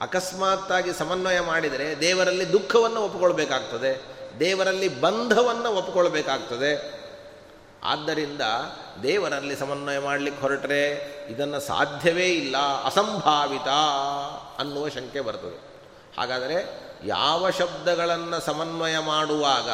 [0.00, 3.92] ಅಕಸ್ಮಾತ್ತಾಗಿ ಸಮನ್ವಯ ಮಾಡಿದರೆ ದೇವರಲ್ಲಿ ದುಃಖವನ್ನು ಒಪ್ಪಿಕೊಳ್ಬೇಕಾಗ್ತದೆ,
[4.40, 6.72] ದೇವರಲ್ಲಿ ಬಂಧವನ್ನು ಒಪ್ಪಿಕೊಳ್ಬೇಕಾಗ್ತದೆ.
[7.84, 8.40] ಆದ್ದರಿಂದ
[9.02, 10.82] ದೇವರಲ್ಲಿ ಸಮನ್ವಯ ಮಾಡಲಿಕ್ಕೆ ಹೊರಟರೆ
[11.30, 13.68] ಇದನ್ನು ಸಾಧ್ಯವೇ ಇಲ್ಲ, ಅಸಂಭಾವಿತ
[14.58, 15.58] ಅನ್ನುವ ಶಂಕೆ ಬರ್ತದೆ.
[16.18, 16.56] ಹಾಗಾದರೆ
[17.04, 19.70] ಯಾವ ಶಬ್ದಗಳನ್ನು ಸಮನ್ವಯ ಮಾಡುವಾಗ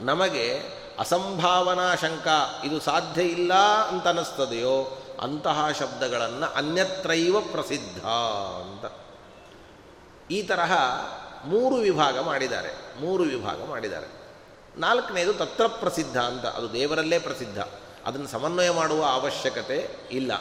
[0.00, 0.62] ನಮಗೆ
[0.98, 2.28] ಅಸಂಭಾವನಾ ಶಂಕ,
[2.64, 3.54] ಇದು ಸಾಧ್ಯ ಇಲ್ಲ
[3.88, 8.04] ಅಂತ ಅನ್ನಿಸ್ತದೆಯೋ, ಅಂತಹ ಶಬ್ದಗಳನ್ನು ಅನ್ಯತ್ರೈವ ಪ್ರಸಿದ್ಧ
[8.60, 8.92] ಅಂತ.
[10.30, 10.72] ಈ ತರಹ
[11.44, 14.06] ಮೂರು ವಿಭಾಗ ಮಾಡಿದ್ದಾರೆ, ಮೂರು ವಿಭಾಗ ಮಾಡಿದ್ದಾರೆ.
[14.76, 17.58] ನಾಲ್ಕನೇದು ತತ್ರ ಪ್ರಸಿದ್ಧ ಅಂತ, ಅದು ದೇವರಲ್ಲೇ ಪ್ರಸಿದ್ಧ.
[18.06, 20.32] ಅದನ್ನು ಸಮನ್ವಯ ಮಾಡುವ ಅವಶ್ಯಕತೆ ಇಲ್ಲ.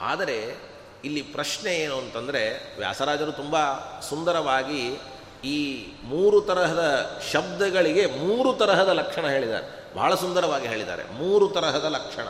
[0.00, 0.56] ಆದರೆ,
[1.04, 3.56] ಇಲ್ಲಿ ಪ್ರಶ್ನೆ ಏನು ಅಂತಂದರೆ, ವ್ಯಾಸರಾಜರು ತುಂಬ
[4.00, 4.98] ಸುಂದರವಾಗಿ
[5.44, 9.94] ಈ ಮೂರು ತರಹದ ಶಬ್ದಗಳಿಗೆ ಮೂರು ತರಹದ ಲಕ್ಷಣ ಹೇಳಿದ್ದಾರೆ.
[9.96, 11.04] ಬಹಳ ಸುಂದರವಾಗಿ ಹೇಳಿದ್ದಾರೆ.
[11.04, 12.26] ಮೂರು ತರಹದ ಲಕ್ಷಣ.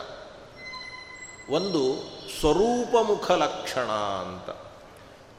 [1.55, 1.95] ಒಂದು
[2.39, 3.91] ಸ್ವರೂಪಮುಖ ಲಕ್ಷಣ
[4.21, 4.55] ಅಂತ.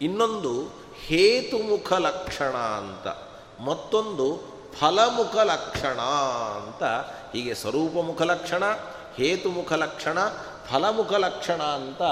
[0.03, 0.63] ಇನ್ನೊಂದು
[1.07, 3.07] ಹೇತುಮುಖ ಲಕ್ಷಣ ಅಂತ.
[3.61, 6.01] ಮತ್ತೊಂದು ಫಲಮುಖ ಲಕ್ಷಣ
[6.57, 6.85] ಅಂತ.
[7.37, 8.65] ಹೀಗೆ ಸ್ವರೂಪಮುಖ ಲಕ್ಷಣ,
[9.17, 10.19] ಹೇತುಮುಖ ಲಕ್ಷಣ,
[10.73, 12.03] ಫಲಮುಖ ಲಕ್ಷಣ ಅಂತ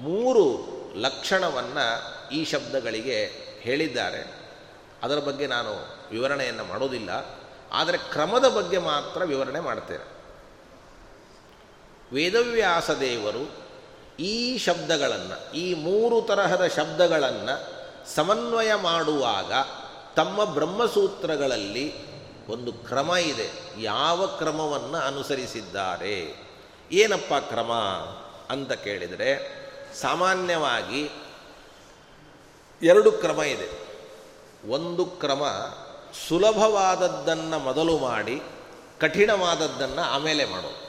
[0.00, 4.37] ಮೂರು ಲಕ್ಷಣವನ್ನು ಈ ಶಬ್ದಗಳಿಗೆ ಹೇಳಿದ್ದಾರೆ.
[5.02, 5.72] ಅದರ ಬಗ್ಗೆ ನಾನು
[6.10, 7.10] ವಿವರಣೆಯನ್ನು ಮಾಡೋದಿಲ್ಲ,
[7.72, 10.06] ಆದರೆ ಕ್ರಮದ ಬಗ್ಗೆ ಮಾತ್ರ ವಿವರಣೆ ಮಾಡ್ತೇನೆ.
[12.12, 13.44] ವೇದವ್ಯಾಸ ದೇವರು
[14.18, 17.54] ಈ ಶಬ್ದಗಳನ್ನು, ಈ ಮೂರು ತರಹದ ಶಬ್ದಗಳನ್ನು
[18.14, 19.52] ಸಮನ್ವಯ ಮಾಡುವಾಗ
[20.16, 21.86] ತಮ್ಮ ಬ್ರಹ್ಮಸೂತ್ರಗಳಲ್ಲಿ
[22.46, 23.48] ಒಂದು ಕ್ರಮ ಇದೆ.
[23.82, 26.34] ಯಾವ ಕ್ರಮವನ್ನು ಅನುಸರಿಸಿದ್ದಾರೆ?
[26.92, 27.72] ಏನಪ್ಪ ಕ್ರಮ
[28.50, 29.30] ಅಂತ ಕೇಳಿದರೆ,
[30.00, 31.10] ಸಾಮಾನ್ಯವಾಗಿ
[32.82, 33.87] ಎರಡು ಕ್ರಮ ಇದೆ.
[34.68, 35.42] ಒಂದು ಕ್ರಮ
[36.28, 38.42] ಸುಲಭವಾದದ್ದನ್ನು ಮೊದಲು ಮಾಡಿ,
[39.00, 40.88] ಕಠಿಣವಾದದ್ದನ್ನು ಆಮೇಲೆ ಮಾಡೋದು.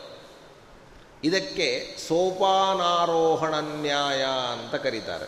[1.23, 5.25] ಇದಕ್ಕೆ ಸೋಪಾನಾರೋಹಣ ನ್ಯಾಯ ಅಂತ ಕರೀತಾರೆ.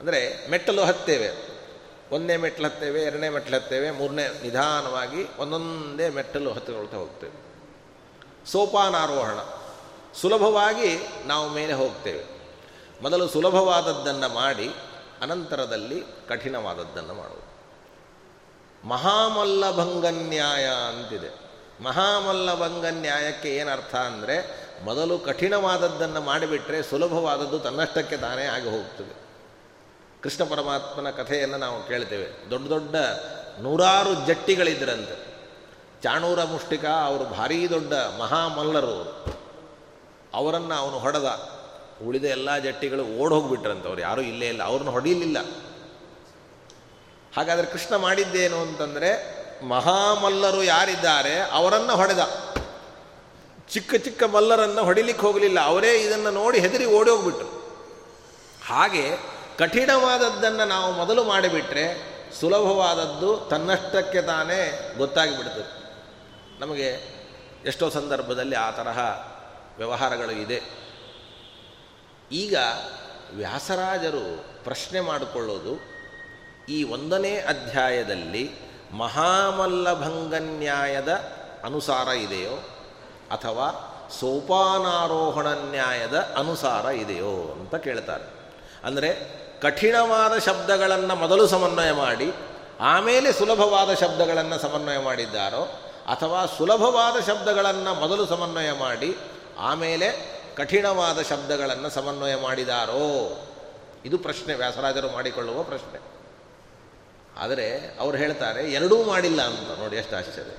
[0.00, 1.30] ಅಂದರೆ ಮೆಟ್ಟಲು ಹತ್ತೇವೆ.
[2.12, 7.54] ಒಂದನೇ ಮೆಟ್ಟಲು ಹತ್ತೇವೆ, ಎರಡನೇ ಮೆಟ್ಟಲು ಹತ್ತೇವೆ, ಮೂರನೇ ನಿಧಾನವಾಗಿ ಒಂದೊಂದೇ ಮೆಟ್ಟಲು ಹತ್ತಿಕೊಳ್ತಾ ಹೋಗ್ತೇವೆ.
[8.52, 9.38] ಸೋಪಾನಾರೋಹಣ.
[10.14, 12.24] ಸುಲಭವಾಗಿ ನಾವು ಮೇಲೆ ಹೋಗ್ತೇವೆ.
[13.02, 14.70] ಮೊದಲು ಸುಲಭವಾದದ್ದನ್ನು ಮಾಡಿ,
[15.22, 17.43] ಅನಂತರದಲ್ಲಿ ಕಠಿಣವಾದದ್ದನ್ನು ಮಾಡುವುದು
[18.84, 21.34] ಮಹಾಮಲ್ಲಭಂಗ ನ್ಯಾಯ ಅಂತಿದೆ.
[21.82, 29.24] ಮಹಾಮಲ್ಲಭಂಗ ನ್ಯಾಯಕ್ಕೆ ಏನರ್ಥ ಅಂದರೆ, ಮೊದಲು ಕಠಿಣವಾದದ್ದನ್ನು ಮಾಡಿಬಿಟ್ರೆ ಸುಲಭವಾದದ್ದು ತನ್ನಷ್ಟಕ್ಕೆ ತಾನೇ ಆಗಿ ಹೋಗ್ತದೆ.
[30.22, 32.50] ಕೃಷ್ಣ ಪರಮಾತ್ಮನ ಕಥೆಯನ್ನು ನಾವು ಕೇಳ್ತೇವೆ.
[32.50, 32.96] ದೊಡ್ಡ ದೊಡ್ಡ
[33.60, 35.34] ನೂರಾರು ಜಟ್ಟಿಗಳಿದ್ರಂತೆ.
[36.02, 39.26] ಚಾಣೂರ ಮುಷ್ಟಿಕ ಅವರು ಭಾರೀ ದೊಡ್ಡ ಮಹಾಮಲ್ಲರು.
[40.34, 41.50] ಅವರನ್ನು ಅವನು ಹೊಡೆದ.
[42.06, 43.34] ಉಳಿದ ಎಲ್ಲ ಜಟ್ಟಿಗಳು ಓಡ್
[43.86, 44.62] ಅವ್ರು ಯಾರೂ ಇಲ್ಲೇ ಇಲ್ಲ.
[44.62, 45.36] ಅವ್ರನ್ನ ಹೊಡೀಲಿಲ್ಲ
[47.36, 49.10] ಹಾಗಾದರೆ ಕೃಷ್ಣ ಮಾಡಿದ್ದೇನು ಅಂತಂದರೆ
[49.64, 52.22] ಮಹಾಮಲ್ಲರು ಯಾರಿದ್ದಾರೆ ಅವರನ್ನು ಹೊಡೆದ.
[53.70, 55.60] ಚಿಕ್ಕ ಚಿಕ್ಕ ಮಲ್ಲರನ್ನು ಹೊಡಿಲಿಕ್ಕೆ ಹೋಗಲಿಲ್ಲ.
[55.60, 57.48] ಅವರೇ ಇದನ್ನು ನೋಡಿ ಹೆದರಿ ಓಡಿ ಹೋಗ್ಬಿಟ್ರು
[58.66, 59.16] ಹಾಗೆ
[59.58, 65.84] ಕಠಿಣವಾದದ್ದನ್ನು ನಾವು ಮೊದಲು ಮಾಡಿಬಿಟ್ರೆ ಸುಲಭವಾದದ್ದು ತನ್ನಷ್ಟಕ್ಕೆ ತಾನೇ ಗೊತ್ತಾಗಿಬಿಡ್ತದೆ
[66.60, 66.88] ನಮಗೆ
[67.64, 68.98] ಎಷ್ಟೋ ಸಂದರ್ಭದಲ್ಲಿ ಆ ತರಹ
[69.76, 70.62] ವ್ಯವಹಾರಗಳು ಇದೆ.
[72.32, 72.56] ಈಗ
[73.32, 75.94] ವ್ಯಾಸರಾಜರು ಪ್ರಶ್ನೆ ಮಾಡಿಕೊಳ್ಳೋದು
[76.68, 78.50] ಈ ಒಂದನೇ ಅಧ್ಯಾಯದಲ್ಲಿ
[78.92, 81.20] ಮಹಾಮಲ್ಲಭಂಗನ್ಯಾಯದ
[81.64, 82.64] ಅನುಸಾರ ಇದೆಯೋ?
[83.30, 88.24] ಅಥವಾ ಸೋಪಾನಾರೋಹಣ ನ್ಯಾಯದ ಅನುಸಾರ ಇದೆಯೋ ಅಂತ ಕೇಳ್ತಾರೆ.
[88.84, 92.32] ಅಂದರೆ ಕಠಿಣವಾದ ಶಬ್ದಗಳನ್ನು ಮೊದಲು ಸಮನ್ವಯ ಮಾಡಿ,
[92.80, 99.16] ಆಮೇಲೆ ಸುಲಭವಾದ ಶಬ್ದಗಳನ್ನು ಸಮನ್ವಯ ಮಾಡಿದ್ದಾರೋ, ಅಥವಾ ಸುಲಭವಾದ ಶಬ್ದಗಳನ್ನು ಮೊದಲು ಸಮನ್ವಯ ಮಾಡಿ,
[99.58, 103.42] ಆಮೇಲೆ ಕಠಿಣವಾದ ಶಬ್ದಗಳನ್ನು ಸಮನ್ವಯ ಮಾಡಿದಾರೋ?
[104.04, 106.13] ಇದು ಪ್ರಶ್ನೆ, ವ್ಯಾಸರಾಜರು ಮಾಡಿಕೊಳ್ಳುವ ಪ್ರಶ್ನೆ.
[107.36, 109.78] ಆದರೆ ಅವ್ರು ಹೇಳ್ತಾರೆ, ಎರಡೂ ಮಾಡಿಲ್ಲ ಅಂತ.
[109.78, 110.50] ನೋಡಿ ಎಷ್ಟು ಆಶ್ಚರ್ಯ.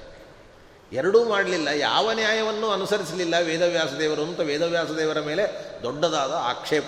[0.96, 6.84] ಎರಡೂ ಮಾಡಲಿಲ್ಲ, ಯಾವ ನ್ಯಾಯವನ್ನು ಅನುಸರಿಸಲಿಲ್ಲ ವೇದವ್ಯಾಸದೇವರು ಅಂತ ವೇದವ್ಯಾಸದೇವರ ಮೇಲೆ ದೊಡ್ಡದಾದ ಆಕ್ಷೇಪ.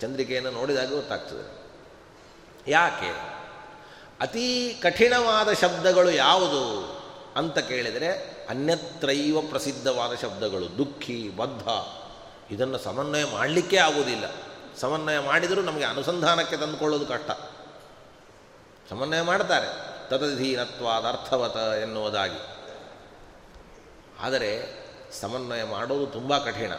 [0.00, 1.58] ಚಂದ್ರಿಕೆಯನ್ನು ನೋಡಿದಾಗ ಗೊತ್ತಾಗ್ತದೆ.
[2.70, 3.38] ಯಾಕೆ?
[4.20, 6.98] ಅತಿ ಕಠಿಣವಾದ ಶಬ್ದಗಳು ಯಾವುದು
[7.36, 8.10] ಅಂತ ಕೇಳಿದರೆ,
[8.48, 11.62] ಅನ್ಯತ್ರೈವ ಪ್ರಸಿದ್ಧವಾದ ಶಬ್ದಗಳು, ದುಃಖಿ, ಬದ್ಧ,
[12.52, 14.24] ಇದನ್ನು ಸಮನ್ವಯ ಮಾಡಲಿಕ್ಕೆ ಆಗುವುದಿಲ್ಲ.
[14.80, 17.30] ಸಮನ್ವಯ ಮಾಡಿದರೂ ನಮಗೆ ಅನುಸಂಧಾನಕ್ಕೆ ತಂದುಕೊಳ್ಳೋದು ಕಷ್ಟ.
[18.90, 19.66] ಸಮನ್ವಯ ಮಾಡ್ತಾರೆ.
[20.08, 22.38] ತದಧೀನತ್ವಾದ ಅರ್ಥವತ ಎನ್ನುವುದಾಗಿ.
[24.20, 24.78] ಆದರೆ
[25.20, 26.72] ಸಮನ್ವಯ ಮಾಡೋದು ತುಂಬ ಕಠಿಣ.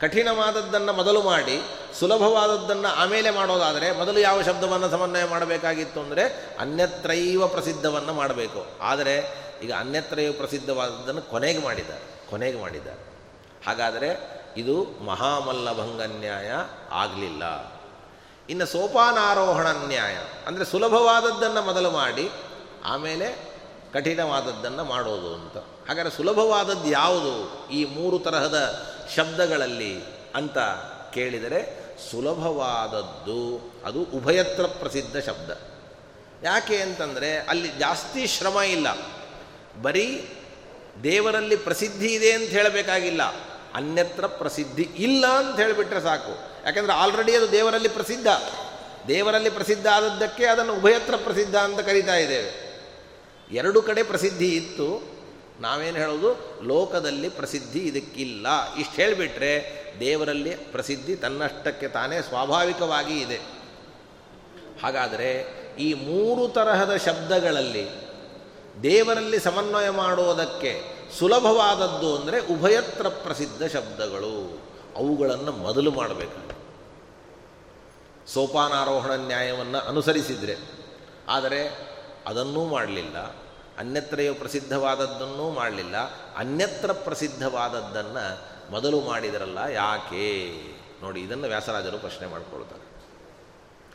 [0.00, 1.60] ಕಠಿಣವಾದದ್ದನ್ನು ಮೊದಲು ಮಾಡಿ,
[1.98, 6.22] ಸುಲಭವಾದದ್ದನ್ನು ಆಮೇಲೆ ಮಾಡೋದಾದರೆ ಮೊದಲು ಯಾವ ಶಬ್ದವನ್ನು ಸಮನ್ವಯ ಮಾಡಬೇಕಾಗಿತ್ತು ಅಂದರೆ
[6.60, 8.66] ಅನ್ಯತ್ರೈವ ಪ್ರಸಿದ್ಧವನ್ನು ಮಾಡಬೇಕು.
[8.80, 12.30] ಆದರೆ ಈಗ ಅನ್ಯತ್ರೈವ ಪ್ರಸಿದ್ಧವಾದದ್ದನ್ನು ಕೊನೆಗೆ ಮಾಡಿದ್ದಾರೆ.
[12.30, 13.14] ಕೊನೆಗೆ ಮಾಡಿದ್ದಾರೆ.
[13.66, 16.52] ಹಾಗಾದರೆ ಇದು ಮಹಾಮಲ್ಲಭಂಗನ್ಯಾಯ
[16.90, 17.73] ಆಗಲಿಲ್ಲ.
[18.50, 22.30] ಇನ್ನು ಸೋಪಾನಾರೋಹಣ ನ್ಯಾಯ ಅಂದರೆ ಸುಲಭವಾದದ್ದನ್ನು ಮೊದಲು ಮಾಡಿ,
[22.84, 23.54] ಆಮೇಲೆ
[23.92, 25.56] ಕಠಿಣವಾದದ್ದನ್ನು ಮಾಡೋದು ಅಂತ.
[25.56, 30.04] ಹಾಗಾದರೆ ಸುಲಭವಾದದ್ದು ಯಾವುದು ಈ ಮೂರು ತರಹದ ಶಬ್ದಗಳಲ್ಲಿ
[30.34, 30.58] ಅಂತ
[31.14, 35.50] ಕೇಳಿದರೆ, ಸುಲಭವಾದದ್ದು ಅದು ಉಭಯತ್ರ ಪ್ರಸಿದ್ಧ ಶಬ್ದ.
[36.44, 38.86] ಯಾಕೆ ಅಂತಂದರೆ ಅಲ್ಲಿ ಜಾಸ್ತಿ ಶ್ರಮ ಇಲ್ಲ.
[39.82, 40.28] ಬರೀ
[41.02, 43.22] ದೇವರಲ್ಲಿ ಪ್ರಸಿದ್ಧಿ ಇದೆ ಅಂತ ಹೇಳಬೇಕಾಗಿಲ್ಲ.
[43.74, 46.53] ಅನ್ಯತ್ರ ಪ್ರಸಿದ್ಧಿ ಇಲ್ಲ ಅಂತ ಹೇಳಿಬಿಟ್ರೆ ಸಾಕು.
[46.64, 48.26] ಯಾಕೆಂದರೆ ಆಲ್ರೆಡಿ ಅದು ದೇವರಲ್ಲಿ ಪ್ರಸಿದ್ಧ.
[49.08, 52.64] ದೇವರಲ್ಲಿ ಪ್ರಸಿದ್ಧ ಆದದ್ದಕ್ಕೆ ಅದನ್ನು ಉಭಯತ್ರ ಪ್ರಸಿದ್ಧ ಅಂತ ಕರೀತಾ ಇದ್ದೇವೆ.
[53.50, 55.14] ಎರಡು ಕಡೆ ಪ್ರಸಿದ್ಧಿ ಇತ್ತು.
[55.60, 56.60] ನಾವೇನು ಹೇಳೋದು?
[56.62, 58.74] ಲೋಕದಲ್ಲಿ ಪ್ರಸಿದ್ಧಿ ಇದಕ್ಕಿಲ್ಲ.
[58.74, 63.40] ಇಷ್ಟು ಹೇಳಿಬಿಟ್ರೆ ದೇವರಲ್ಲಿ ಪ್ರಸಿದ್ಧಿ ತನ್ನಷ್ಟಕ್ಕೆ ತಾನೇ ಸ್ವಾಭಾವಿಕವಾಗಿ ಇದೆ.
[64.82, 67.90] ಹಾಗಾದರೆ ಈ ಮೂರು ತರಹದ ಶಬ್ದಗಳಲ್ಲಿ
[68.82, 70.82] ದೇವರಲ್ಲಿ ಸಮನ್ವಯ ಮಾಡುವುದಕ್ಕೆ
[71.18, 74.64] ಸುಲಭವಾದದ್ದು ಅಂದರೆ ಉಭಯತ್ರ ಪ್ರಸಿದ್ಧ ಶಬ್ದಗಳು.
[74.96, 76.53] ಅವುಗಳನ್ನು ಮೊದಲು ಮಾಡಬೇಕು
[78.26, 80.56] ಸೋಪಾನಾರೋಹಣ ನ್ಯಾಯವನ್ನು ಅನುಸರಿಸಿದರೆ.
[81.28, 81.68] ಆದರೆ
[82.26, 83.18] ಅದನ್ನೂ ಮಾಡಲಿಲ್ಲ.
[83.78, 85.96] ಅನ್ಯತ್ರಯ ಪ್ರಸಿದ್ಧವಾದದ್ದನ್ನೂ ಮಾಡಲಿಲ್ಲ.
[86.36, 90.52] ಅನ್ಯತ್ರ ಪ್ರಸಿದ್ಧವಾದದ್ದನ್ನು ಮೊದಲು ಮಾಡಿದರಲ್ಲ, ಯಾಕೆ?
[91.02, 92.84] ನೋಡಿ, ಇದನ್ನು ವ್ಯಾಸರಾಜರು ಪ್ರಶ್ನೆ ಮಾಡಿಕೊಳ್ತಾರೆ.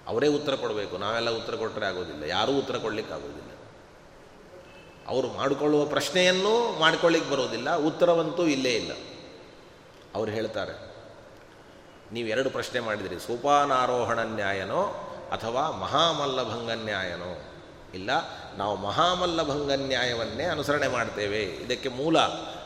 [0.07, 0.97] ಅವರೇ ಉತ್ತರ ಕೊಡಬೇಕು.
[0.97, 2.23] ನಾವೆಲ್ಲ ಉತ್ತರ ಕೊಟ್ಟರೆ ಆಗೋದಿಲ್ಲ.
[2.23, 3.49] ಯಾರೂ ಉತ್ತರ ಕೊಡಲಿಕ್ಕಾಗೋದಿಲ್ಲ
[5.07, 7.75] ಅವರು ಮಾಡಿಕೊಳ್ಳುವ ಪ್ರಶ್ನೆಯನ್ನೂ ಮಾಡಿಕೊಳ್ಳಿಕ್ಕೆ ಬರೋದಿಲ್ಲ.
[7.75, 8.91] ಉತ್ತರವಂತೂ ಇಲ್ಲೇ ಇಲ್ಲ.
[10.15, 10.88] ಅವ್ರು ಹೇಳ್ತಾರೆ
[12.11, 13.19] ನೀವು ಎರಡು ಪ್ರಶ್ನೆ ಮಾಡಿದಿರಿ.
[13.19, 14.81] ಸೋಪಾನಾರೋಹಣ ನ್ಯಾಯನೋ
[15.31, 17.31] ಅಥವಾ ಮಹಾಮಲ್ಲಭಂಗ ನ್ಯಾಯನೋ
[17.93, 18.09] ಇಲ್ಲ,
[18.57, 21.41] ನಾವು ಮಹಾಮಲ್ಲಭಂಗ ನ್ಯಾಯವನ್ನೇ ಅನುಸರಣೆ ಮಾಡ್ತೇವೆ.
[21.43, 22.19] ಇದಕ್ಕೆ ಮೂಲ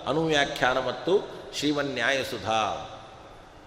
[0.08, 1.14] ಅನುವ್ಯಾಖ್ಯಾನ ಮತ್ತು
[1.56, 2.62] ಶ್ರೀಮನ್ಯಾಯಸುಧಾ.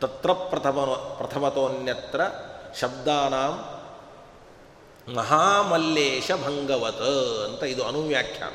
[0.00, 0.78] ತತ್ರ ಪ್ರಥಮ
[1.18, 2.20] ಪ್ರಥಮತೋನ್ಯತ್ರ
[2.80, 3.54] ಶಬ್ದಾನಾಂ
[5.14, 7.00] ಮಹಾಮಲ್ಲೇಶ ಭಂಗವತ
[7.46, 8.54] ಅಂತ ಇದು ಅನುವ್ಯಾಖ್ಯಾನ.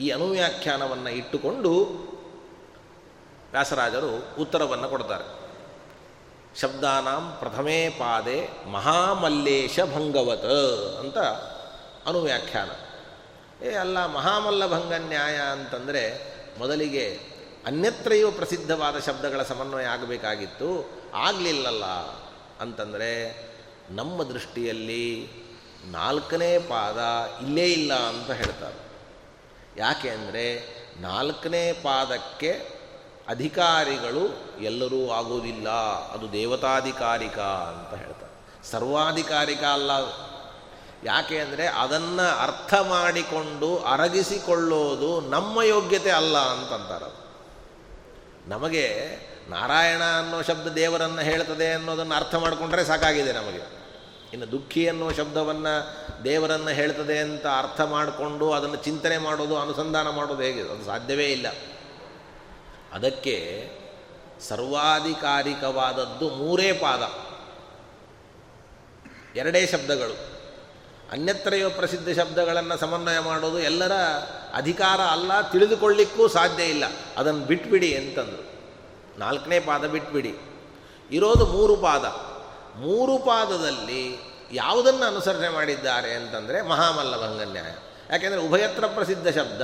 [0.00, 1.72] ಈ ಅನುವ್ಯಾಖ್ಯಾನವನ್ನು ಇಟ್ಟುಕೊಂಡು
[3.52, 5.43] ವ್ಯಾಸರಾಜರು ಉತ್ತರವನ್ನು ಕೊಡ್ತಾರೆ.
[6.60, 10.44] ಶಬ್ದಾನಾಂ ಪ್ರಥಮೇ ಪಾದೆ ಮಹಾಮಲ್ಲೇಶ ಭಂಗವತ್
[11.00, 11.18] ಅಂತ
[12.06, 12.70] ಅನುವ್ಯಾಖ್ಯಾನ.
[13.62, 16.02] ಏ, ಅಲ್ಲ ಮಹಾಮಲ್ಲಭಂಗ ನ್ಯಾಯ ಅಂತಂದರೆ
[16.58, 17.34] ಮೊದಲಿಗೆ
[17.66, 20.90] ಅನ್ಯತ್ರಯೂ ಪ್ರಸಿದ್ಧವಾದ ಶಬ್ದಗಳ ಸಮನ್ವಯ ಆಗಬೇಕಾಗಿತ್ತು.
[21.14, 21.84] ಆಗಲಿಲ್ಲಲ್ಲ
[22.60, 23.10] ಅಂತಂದರೆ
[23.90, 25.30] ನಮ್ಮ ದೃಷ್ಟಿಯಲ್ಲಿ
[25.84, 26.98] ನಾಲ್ಕನೇ ಪಾದ
[27.42, 28.78] ಇಲ್ಲೇ ಇಲ್ಲ ಅಂತ ಹೇಳ್ತಾರೆ.
[29.76, 30.44] ಯಾಕೆ ಅಂದರೆ
[31.00, 32.73] ನಾಲ್ಕನೇ ಪಾದಕ್ಕೆ
[33.28, 35.68] ಅಧಿಕಾರಿಗಳು ಎಲ್ಲರೂ ಆಗೋದಿಲ್ಲ
[36.12, 38.32] ಅದು ದೇವತಾಧಿಕಾರಿಕ ಅಂತ ಹೇಳ್ತಾರೆ.
[38.70, 39.90] ಸರ್ವಾಧಿಕಾರಿಕ ಅಲ್ಲ
[41.04, 47.24] ಯಾಕೆ ಅಂದರೆ ಅದನ್ನು ಅರ್ಥ ಮಾಡಿಕೊಂಡು ಅರಗಿಸಿಕೊಳ್ಳೋದು ನಮ್ಮ ಯೋಗ್ಯತೆ ಅಲ್ಲ ಅಂತಂತಾರೆ
[48.50, 48.86] ನಮಗೆ
[49.48, 53.84] ನಾರಾಯಣ ಅನ್ನೋ ಶಬ್ದ ದೇವರನ್ನು ಹೇಳ್ತದೆ ಅನ್ನೋದನ್ನು ಅರ್ಥ ಮಾಡಿಕೊಂಡ್ರೆ ಸಾಕಾಗಿದೆ ನಮಗೆ.
[54.32, 60.62] ಇನ್ನು ದುಃಖಿ ಅನ್ನೋ ಶಬ್ದವನ್ನು ದೇವರನ್ನು ಹೇಳ್ತದೆ ಅಂತ ಅರ್ಥ ಮಾಡಿಕೊಂಡು ಅದನ್ನು ಚಿಂತನೆ ಮಾಡೋದು, ಅನುಸಂಧಾನ ಮಾಡೋದು ಹೇಗೆ?
[60.62, 61.46] ಅದು ಸಾಧ್ಯವೇ ಇಲ್ಲ.
[62.94, 63.68] ಅದಕ್ಕೆ
[64.48, 67.02] ಸರ್ವಾಧಿಕಾರಿಕವಾದದ್ದು ಮೂರೇ ಪಾದ.
[69.36, 70.34] ಎರಡೇ ಶಬ್ದಗಳು.
[71.12, 73.92] ಅನ್ಯತ್ರಯೋ ಪ್ರಸಿದ್ಧ ಶಬ್ದಗಳನ್ನು ಸಮನ್ವಯ ಮಾಡೋದು ಎಲ್ಲರ
[74.54, 76.84] ಅಧಿಕಾರ ಅಲ್ಲ, ತಿಳಿದುಕೊಳ್ಳಿಕ್ಕೂ ಸಾಧ್ಯ ಇಲ್ಲ.
[77.16, 78.54] ಅದನ್ನು ಬಿಟ್ಬಿಡಿ ಅಂತಂದರು.
[79.18, 80.34] ನಾಲ್ಕನೇ ಪಾದ ಬಿಟ್ಬಿಡಿ.
[81.10, 82.04] ಇರೋದು ಮೂರು ಪಾದ.
[82.78, 84.18] ಮೂರು ಪಾದದಲ್ಲಿ
[84.52, 87.72] ಯಾವುದನ್ನು ಅನುಸರಣೆ ಮಾಡಿದ್ದಾರೆ ಅಂತಂದರೆ ಮಹಾಮಲ್ಲಭಂಗನ್ಯಾಯ.
[88.10, 89.62] ಯಾಕೆಂದರೆ ಉಭಯತ್ರ ಪ್ರಸಿದ್ಧ ಶಬ್ದ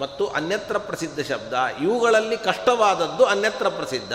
[0.00, 1.52] ಮತ್ತು ಅನ್ಯತ್ರ ಪ್ರಸಿದ್ಧ ಶಬ್ದ.
[1.82, 4.12] ಇವುಗಳಲ್ಲಿ ಕಷ್ಟವಾದದ್ದು ಅನ್ಯತ್ರ ಪ್ರಸಿದ್ಧ.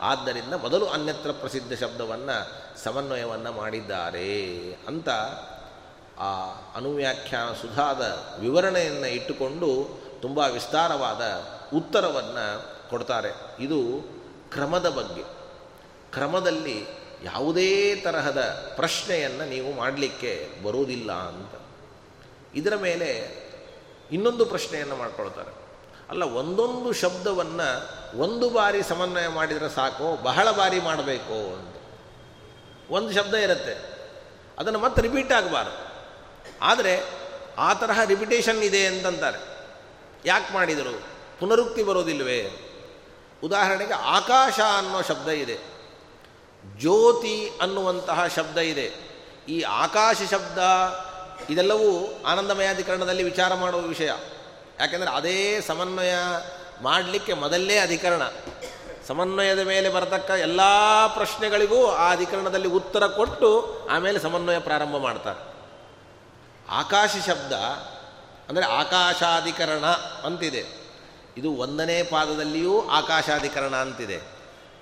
[0.00, 2.46] ಆದ್ದರಿಂದ ಮೊದಲು ಅನ್ಯತ್ರ ಪ್ರಸಿದ್ಧ ಶಬ್ದವನ್ನು
[2.84, 5.08] ಸಮನ್ವಯವನ್ನು ಮಾಡಿದ್ದಾರೆ ಅಂತ
[6.18, 6.46] ಆ
[6.76, 8.02] ಅನುವ್ಯಾಖ್ಯಾನ ಸುಧಾದ
[8.40, 11.22] ವಿವರಣೆಯನ್ನು ಇಟ್ಟುಕೊಂಡು ತುಂಬ ವಿಸ್ತಾರವಾದ
[11.76, 13.28] ಉತ್ತರವನ್ನು ಕೊಡ್ತಾರೆ.
[13.60, 13.78] ಇದು
[14.52, 15.22] ಕ್ರಮದ ಬಗ್ಗೆ.
[16.12, 16.86] ಕ್ರಮದಲ್ಲಿ
[17.24, 21.60] ಯಾವುದೇ ತರಹದ ಪ್ರಶ್ನೆಯನ್ನು ನೀವು ಮಾಡಲಿಕ್ಕೆ ಬರುವುದಿಲ್ಲ ಅಂತ.
[22.54, 23.38] ಇದರ ಮೇಲೆ
[24.12, 25.68] ಇನ್ನೊಂದು ಪ್ರಶ್ನೆಯನ್ನು ಮಾಡ್ಕೊಳ್ತಾರೆ.
[26.10, 31.74] ಅಲ್ಲ, ಒಂದೊಂದು ಶಬ್ದವನ್ನು ಒಂದು ಬಾರಿ ಸಮನ್ವಯ ಮಾಡಿದರೆ ಸಾಕು, ಬಹಳ ಬಾರಿ ಮಾಡಬೇಕು ಅಂತ.
[32.90, 33.98] ಒಂದು ಶಬ್ದ ಇರುತ್ತೆ.
[34.58, 35.88] ಅದನ್ನು ಮತ್ತೆ ರಿಪೀಟ್ ಆಗಬಾರ್ದು.
[36.62, 37.00] ಆದರೆ,
[37.58, 39.68] ಆ ತರಹ ರಿಪಿಟೇಷನ್ ಇದೆ ಅಂತಂತಾರೆ.
[40.24, 41.02] ಯಾಕೆ ಮಾಡಿದರು?
[41.40, 42.50] ಪುನರುಕ್ತಿ ಬರೋದಿಲ್ವೇ?
[43.44, 45.58] ಉದಾಹರಣೆಗೆ, ಆಕಾಶ ಅನ್ನೋ ಶಬ್ದ ಇದೆ.
[46.78, 48.92] ಜ್ಯೋತಿ ಅನ್ನುವಂತಹ ಶಬ್ದ ಇದೆ.
[49.48, 50.58] ಈ ಆಕಾಶ ಶಬ್ದ
[51.50, 54.10] ಇದೆಲ್ಲವೂ ಆನಂದಮಯಾಧಿಕರಣದಲ್ಲಿ ವಿಚಾರ ಮಾಡುವ ವಿಷಯ.
[54.80, 56.14] ಯಾಕೆಂದರೆ ಅದೇ ಸಮನ್ವಯ
[56.82, 58.22] ಮಾಡಲಿಕ್ಕೆ ಮೊದಲೇ ಅಧಿಕರಣ.
[59.06, 60.60] ಸಮನ್ವಯದ ಮೇಲೆ ಬರತಕ್ಕ ಎಲ್ಲ
[61.14, 65.54] ಪ್ರಶ್ನೆಗಳಿಗೂ ಆ ಅಧಿಕರಣದಲ್ಲಿ ಉತ್ತರ ಕೊಟ್ಟು ಆಮೇಲೆ ಸಮನ್ವಯ ಪ್ರಾರಂಭ ಮಾಡ್ತಾರೆ.
[66.68, 67.52] ಆಕಾಶ ಶಬ್ದ
[68.48, 69.84] ಅಂದರೆ ಆಕಾಶಾಧಿಕರಣ
[70.24, 70.64] ಅಂತಿದೆ.
[71.36, 74.20] ಇದು ಒಂದನೇ ಪಾದದಲ್ಲಿಯೂ ಆಕಾಶಾಧಿಕರಣ ಅಂತಿದೆ.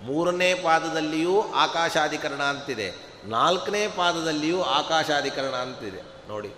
[0.03, 2.95] ಮೂರನೇ ಪಾದದಲ್ಲಿಯೂ ಆಕಾಶಾಧಿಕರಣ ಅಂತಿದೆ.
[3.25, 6.15] ನಾಲ್ಕನೇ ಪಾದದಲ್ಲಿಯೂ ಆಕಾಶಾಧಿಕರಣ ಅಂತಿದೆ.
[6.28, 6.54] ನೋಡಿ.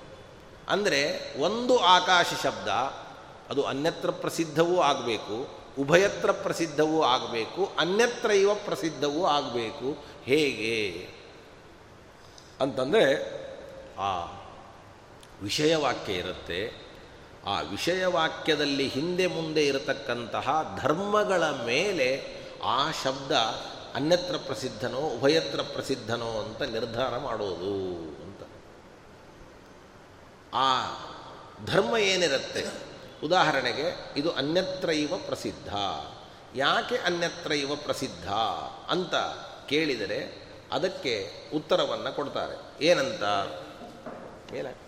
[0.68, 2.68] ಅಂದರೆ ಒಂದು ಆಕಾಶ ಶಬ್ದ,
[3.50, 10.04] ಅದು ಅನ್ಯತ್ರ ಪ್ರಸಿದ್ಧವೂ ಆಗಬೇಕು, ಉಭಯತ್ರ ಪ್ರಸಿದ್ಧವೂ ಆಗಬೇಕು, ಅನ್ಯತ್ರ ಇವ ಪ್ರಸಿದ್ಧವೂ ಆಗಬೇಕು.
[10.24, 11.08] ಹೇಗೆ?
[12.60, 13.38] ಅಂತಂದರೆ,
[13.98, 14.38] ಆ
[15.42, 16.88] ವಿಷಯವಾಕ್ಯ ಇರುತ್ತೆ.
[17.46, 23.32] ಆ ವಿಷಯವಾಕ್ಯದಲ್ಲಿ ಹಿಂದೆ ಮುಂದೆ ಇರತಕ್ಕಂತಹ ಧರ್ಮಗಳ ಮೇಲೆ ಆ ಶಬ್ದ
[23.94, 28.18] ಅನ್ಯತ್ರ ಪ್ರಸಿದ್ಧನೋ, ಉಭಯತ್ರ ಪ್ರಸಿದ್ಧನೋ ಅಂತ ನಿರ್ಧಾರ ಮಾಡೋದು.
[30.54, 30.84] ಆ
[31.66, 32.66] ಧರ್ಮ ಏನಿರುತ್ತೆ?
[33.24, 35.74] ಉದಾಹರಣೆಗೆ ಇದು ಅನ್ಯತ್ರ ಇವ ಪ್ರಸಿದ್ಧ.
[36.54, 38.30] ಯಾಕೆ ಅನ್ಯತ್ರ ಇವ ಪ್ರಸಿದ್ಧ
[38.88, 39.14] ಅಂತ
[39.68, 42.84] ಕೇಳಿದರೆ ಅದಕ್ಕೆ ಉತ್ತರವನ್ನು ಕೊಡ್ತಾರೆ.
[42.84, 43.22] ಏನಂತ?
[44.52, 44.87] ಮೇಲೆ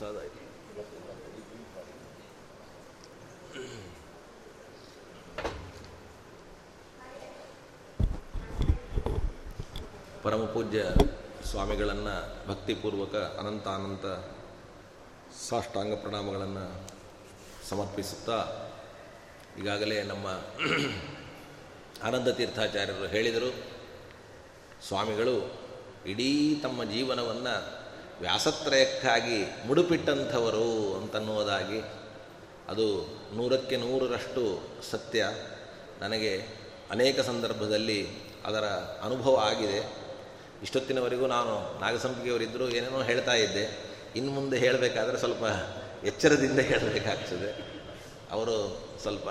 [0.00, 0.42] ಸಾಧಾಯ್ತು
[10.22, 10.82] ಪರಮಪೂಜ್ಯ
[11.44, 14.06] ಸ್ವಾಮಿಗಳನ್ನು ಭಕ್ತಿಪೂರ್ವಕ ಅನಂತ ಅನಂತ
[15.48, 16.64] ಸಾಷ್ಟಾಂಗ ಪ್ರಣಾಮಗಳನ್ನು
[17.68, 18.38] ಸಮರ್ಪಿಸುತ್ತಾ
[19.58, 20.26] ಈಗಾಗಲೇ ನಮ್ಮ
[22.04, 23.48] ಆನಂದ ತೀರ್ಥಾಚಾರ್ಯರು ಹೇಳಿದರು.
[24.88, 25.34] ಸ್ವಾಮಿಗಳು
[26.06, 27.77] ಇಡೀ ತಮ್ಮ ಜೀವನವನ್ನು
[28.20, 31.80] ವ್ಯಾಸತ್ರಯಕ್ಕಾಗಿ ಮುಡುಪಿಟ್ಟಂಥವರು ಅಂತನ್ನುವುದಾಗಿ
[32.68, 35.26] ಅದು ನೂರಕ್ಕೆ ನೂರರಷ್ಟು ಸತ್ಯ.
[36.00, 36.42] ನನಗೆ
[36.90, 38.08] ಅನೇಕ ಸಂದರ್ಭದಲ್ಲಿ
[38.44, 38.64] ಅದರ
[39.02, 39.92] ಅನುಭವ ಆಗಿದೆ.
[40.62, 43.78] ಇಷ್ಟೊತ್ತಿನವರೆಗೂ ನಾನು ನಾಗಸಂಪಿಗೆಯವರಿದ್ದರೂ ಏನೇನೋ ಹೇಳ್ತಾ ಇದ್ದೆ.
[44.16, 45.44] ಇನ್ನು ಮುಂದೆ ಹೇಳಬೇಕಾದ್ರೆ ಸ್ವಲ್ಪ
[46.06, 47.50] ಎಚ್ಚರದಿಂದ ಹೇಳಬೇಕಾಗ್ತದೆ.
[48.30, 49.28] ಅವರು ಸ್ವಲ್ಪ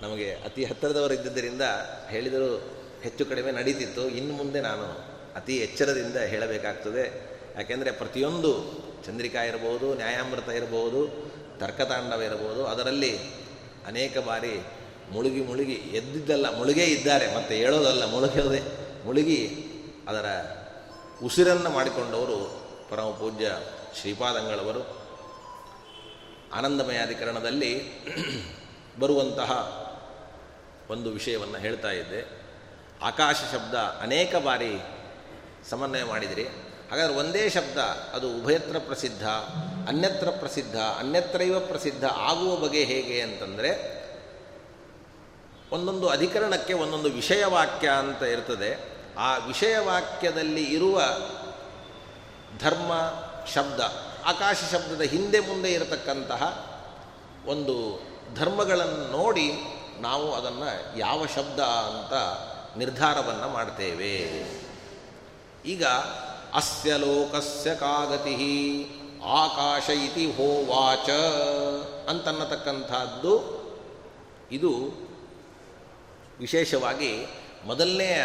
[0.00, 1.62] ನಮಗೆ ಅತಿ ಹತ್ತಿರದವರಿದ್ದರಿಂದ
[2.08, 4.08] ಹೇಳಿದರೂ ಹೆಚ್ಚು ಕಡಿಮೆ ನಡೀತಿತ್ತು.
[4.08, 4.84] ಇನ್ನು ಮುಂದೆ ನಾನು
[5.34, 7.31] ಅತಿ ಎಚ್ಚರದಿಂದ ಹೇಳಬೇಕಾಗ್ತದೆ.
[7.56, 8.52] ಯಾಕೆಂದರೆ ಪ್ರತಿಯೊಂದು
[9.06, 13.18] ಚಂದ್ರಿಕಾ ಇರಬಹುದು ನ್ಯಾಯಾಮೃತ ಇರಬಹುದು ತರ್ಕತಾಂಡವ ಇರಬಹುದು ಅದರಲ್ಲಿ
[13.86, 14.66] ಅನೇಕ ಬಾರಿ
[15.10, 18.62] ಮುಳುಗಿ ಮುಳುಗಿ ಎದ್ದಿದ್ದಲ್ಲ, ಮುಳುಗೇ ಇದ್ದಾರೆ, ಮತ್ತು ಹೇಳೋದಲ್ಲ, ಮುಳುಗೋದೆ
[19.04, 19.56] ಮುಳುಗಿ
[20.08, 20.26] ಅದರ
[21.24, 23.58] ಉಸಿರನ್ನು ಮಾಡಿಕೊಂಡವರು ಪರಮ ಪೂಜ್ಯ
[24.00, 25.02] ಶ್ರೀಪಾದಂಗಳವರು.
[26.52, 28.04] ಆನಂದಮಯಾಧಿಕರಣದಲ್ಲಿ
[29.00, 29.82] ಬರುವಂತಹ
[30.90, 32.42] ಒಂದು ವಿಷಯವನ್ನು ಹೇಳ್ತಾ ಇದ್ದೆ.
[33.02, 34.78] ಆಕಾಶ ಶಬ್ದ ಅನೇಕ ಬಾರಿ
[35.70, 36.46] ಸಮನ್ವಯ ಮಾಡಿದಿರಿ.
[36.92, 37.78] ಹಾಗಾದ್ರೆ ಒಂದೇ ಶಬ್ದ,
[38.14, 39.26] ಅದು ಉಭಯತ್ರ ಪ್ರಸಿದ್ಧ,
[39.88, 44.02] ಅನ್ಯತ್ರ ಪ್ರಸಿದ್ಧ, ಅನ್ಯತ್ರೈವ ಪ್ರಸಿದ್ಧ ಆಗುವ ಬಗೆ ಹೇಗೆ ಅಂತಂದರೆ,
[45.70, 48.98] ಒಂದೊಂದು ಅಧಿಕರಣಕ್ಕೆ ಒಂದೊಂದು ವಿಷಯವಾಕ್ಯ ಅಂತ ಇರ್ತದೆ.
[49.18, 51.02] ಆ ವಿಷಯವಾಕ್ಯದಲ್ಲಿ ಇರುವ
[52.58, 52.92] ಧರ್ಮ,
[53.54, 53.80] ಶಬ್ದ,
[54.24, 56.72] ಆಕಾಶ ಶಬ್ದದ ಹಿಂದೆ ಮುಂದೆ ಇರತಕ್ಕಂತಹ
[57.46, 58.00] ಒಂದು
[58.34, 59.52] ಧರ್ಮಗಳನ್ನು ನೋಡಿ
[60.00, 62.12] ನಾವು ಅದನ್ನು ಯಾವ ಶಬ್ದ ಅಂತ
[62.76, 64.16] ನಿರ್ಧಾರವನ್ನು ಮಾಡ್ತೇವೆ.
[65.66, 65.84] ಈಗ
[66.54, 68.86] ಅಸ್ಯ ಲೋಕಸ್ಯ ಕಾಗತಿ,
[69.24, 71.10] ಆಕಾಶ ಇತಿ ಹೋವಾಚ
[72.08, 73.62] ಅಂತನ್ನತಕ್ಕಂಥದ್ದು.
[74.52, 74.72] ಇದು
[76.38, 77.26] ವಿಶೇಷವಾಗಿ
[77.64, 78.24] ಮೊದಲನೆಯ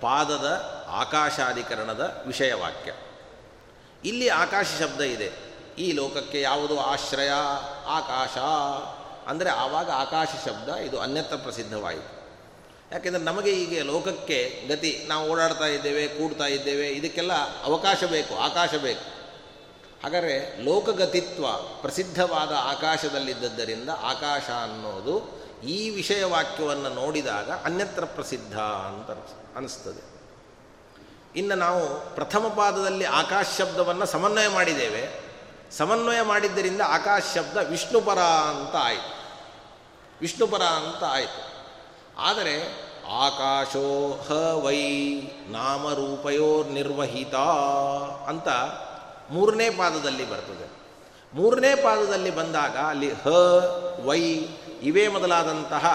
[0.00, 2.92] ಪಾದದ ಆಕಾಶಾಧಿಕರಣದ ವಿಷಯವಾಕ್ಯ.
[4.04, 5.32] ಇಲ್ಲಿ ಆಕಾಶ ಶಬ್ದ ಇದೆ.
[5.78, 7.30] ಈ ಲೋಕಕ್ಕೆ ಯಾವುದು ಆಶ್ರಯ?
[7.86, 8.38] ಆಕಾಶ.
[9.28, 12.23] ಅಂದರೆ ಆವಾಗ ಆಕಾಶ ಶಬ್ದ, ಇದು ಅನ್ಯತ್ರ ಪ್ರಸಿದ್ಧವಾಯಿತು.
[12.94, 17.32] ಯಾಕೆಂದರೆ ನಮಗೆ ಈಗ ಲೋಕಕ್ಕೆ ಗತಿ, ನಾವು ಓಡಾಡ್ತಾ ಇದ್ದೇವೆ, ಕೂಡ್ತಾ ಇದ್ದೇವೆ, ಇದಕ್ಕೆಲ್ಲ
[17.64, 19.14] ಅವಕಾಶ ಬೇಕು, ಆಕಾಶ ಬೇಕು.
[20.02, 29.10] ಹಾಗಾದರೆ ಲೋಕಗತಿತ್ವ ಪ್ರಸಿದ್ಧವಾದ ಆಕಾಶದಲ್ಲಿದ್ದದ್ದರಿಂದ ಆಕಾಶ ಅನ್ನೋದು ಈ ವಿಷಯ ವಾಕ್ಯವನ್ನು ನೋಡಿದಾಗ ಅನ್ಯತ್ರ ಪ್ರಸಿದ್ಧ ಅಂತ
[29.56, 30.14] ಅನಿಸ್ತದೆ.
[31.36, 35.24] ಇನ್ನು ನಾವು ಪ್ರಥಮ ಪಾದದಲ್ಲಿ ಆಕಾಶ ಶಬ್ದವನ್ನು ಸಮನ್ವಯ ಮಾಡಿದ್ದೇವೆ.
[35.72, 39.16] ಸಮನ್ವಯ ಮಾಡಿದ್ದರಿಂದ ಆಕಾಶ ಶಬ್ದ ವಿಷ್ಣುಪರ ಅಂತ ಆಯಿತು.
[40.20, 41.54] ವಿಷ್ಣುಪರ ಅಂತ ಆಯಿತು.
[42.18, 44.32] ಆದರೆ ಆಕಾಶೋ ಹ
[44.64, 47.34] ವೈ ನಾಮರೂಪಯೋರ್ ನಿರ್ವಹಿತ
[48.28, 48.48] ಅಂತ
[49.30, 50.70] ಮೂರನೇ ಪಾದದಲ್ಲಿ ಬರ್ತದೆ.
[51.34, 53.26] ಮೂರನೇ ಪಾದದಲ್ಲಿ ಬಂದಾಗ ಅಲ್ಲಿ ಹ,
[54.06, 54.20] ವೈ
[54.82, 55.86] ಇವೇ ಮೊದಲಾದಂತಹ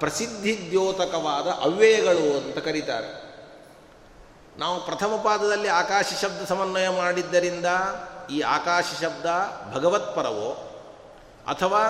[0.00, 3.26] ಪ್ರಸಿದ್ಧಿದ್ಯೋತಕವಾದ ಅವ್ಯಯಗಳು ಅಂತ ಕರೀತಾರೆ.
[4.58, 7.66] ನಾವು ಪ್ರಥಮ ಪಾದದಲ್ಲಿ ಆಕಾಶ ಶಬ್ದ ಸಮನ್ವಯ ಮಾಡಿದ್ದರಿಂದ
[8.30, 9.26] ಈ ಆಕಾಶ ಶಬ್ದ
[9.74, 10.72] ಭಗವತ್ಪರವೋ
[11.46, 11.82] ಅಥವಾ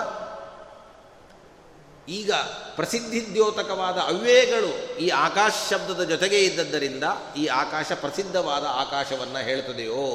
[2.07, 2.31] ಈಗ
[2.75, 7.03] ಪ್ರಸಿದ್ಧಿದ್ಯೋತಕವಾದ ಅವ್ಯಯಗಳು ಈ ಆಕಾಶ ಶಬ್ದದ ಜೊತೆಗೆ ಇದ್ದದ್ದರಿಂದ
[7.37, 10.05] ಈ ಆಕಾಶ ಪ್ರಸಿದ್ಧವಾದ ಆಕಾಶವನ್ನು ಹೇಳ್ತದೆಯೋ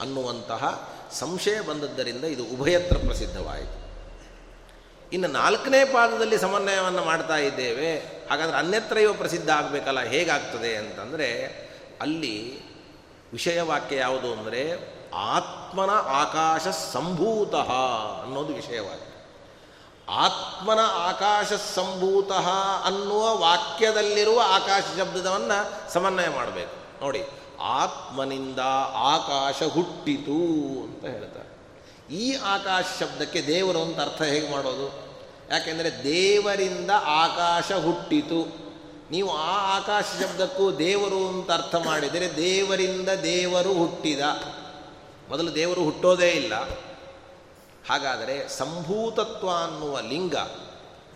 [0.00, 0.62] ಅನ್ನುವಂತಹ
[1.12, 3.76] ಸಂಶಯ ಬಂದದ್ದರಿಂದ ಇದು ಉಭಯತ್ರ ಪ್ರಸಿದ್ಧವಾಯಿತು.
[5.12, 7.98] ಇನ್ನು ನಾಲ್ಕನೇ ಪಾದದಲ್ಲಿ ಸಮನ್ವಯವನ್ನು ಮಾಡ್ತಾ ಇದ್ದೇವೆ.
[8.30, 11.28] ಹಾಗಾದರೆ ಅನ್ಯತ್ರಯೋ ಪ್ರಸಿದ್ಧ ಆಗಬೇಕಲ್ಲ, ಹೇಗಾಗ್ತದೆ ಅಂತಂದರೆ
[12.00, 12.58] ಅಲ್ಲಿ
[13.32, 14.62] ವಿಷಯವಾಕ್ಯ ಯಾವುದು ಅಂದರೆ
[15.14, 17.54] ಆತ್ಮನ ಆಕಾಶ ಸಂಭೂತ
[18.24, 19.09] ಅನ್ನೋದು ವಿಷಯವಾಕ್ಯ.
[20.10, 22.32] ಆತ್ಮನ ಆಕಾಶ ಸಂಭೂತ
[22.84, 27.04] ಅನ್ನುವ ವಾಕ್ಯದಲ್ಲಿರುವ ಆಕಾಶ ಶಬ್ದವನ್ನು ಸಮನ್ವಯ ಮಾಡಬೇಕು.
[27.04, 27.22] ನೋಡಿ,
[27.60, 28.58] ಆತ್ಮನಿಂದ
[28.94, 30.32] ಆಕಾಶ ಹುಟ್ಟಿತು
[30.82, 31.50] ಅಂತ ಹೇಳ್ತಾರೆ.
[32.14, 35.10] ಈ ಆಕಾಶ ಶಬ್ದಕ್ಕೆ ದೇವರು ಅಂತ ಅರ್ಥ ಹೇಗೆ ಮಾಡೋದು?
[35.50, 38.70] ಯಾಕೆಂದರೆ ದೇವರಿಂದ ಆಕಾಶ ಹುಟ್ಟಿತು.
[39.10, 44.20] ನೀವು ಆ ಆಕಾಶ ಶಬ್ದಕ್ಕೂ ದೇವರು ಅಂತ ಅರ್ಥ ಮಾಡಿದರೆ ದೇವರಿಂದ ದೇವರು ಹುಟ್ಟಿದ.
[45.28, 46.52] ಮೊದಲು ದೇವರು ಹುಟ್ಟೋದೇ ಇಲ್ಲ.
[47.88, 50.34] ಹಾಗಾದರೆ ಸಂಭೂತತ್ವ ಅನ್ನುವ ಲಿಂಗ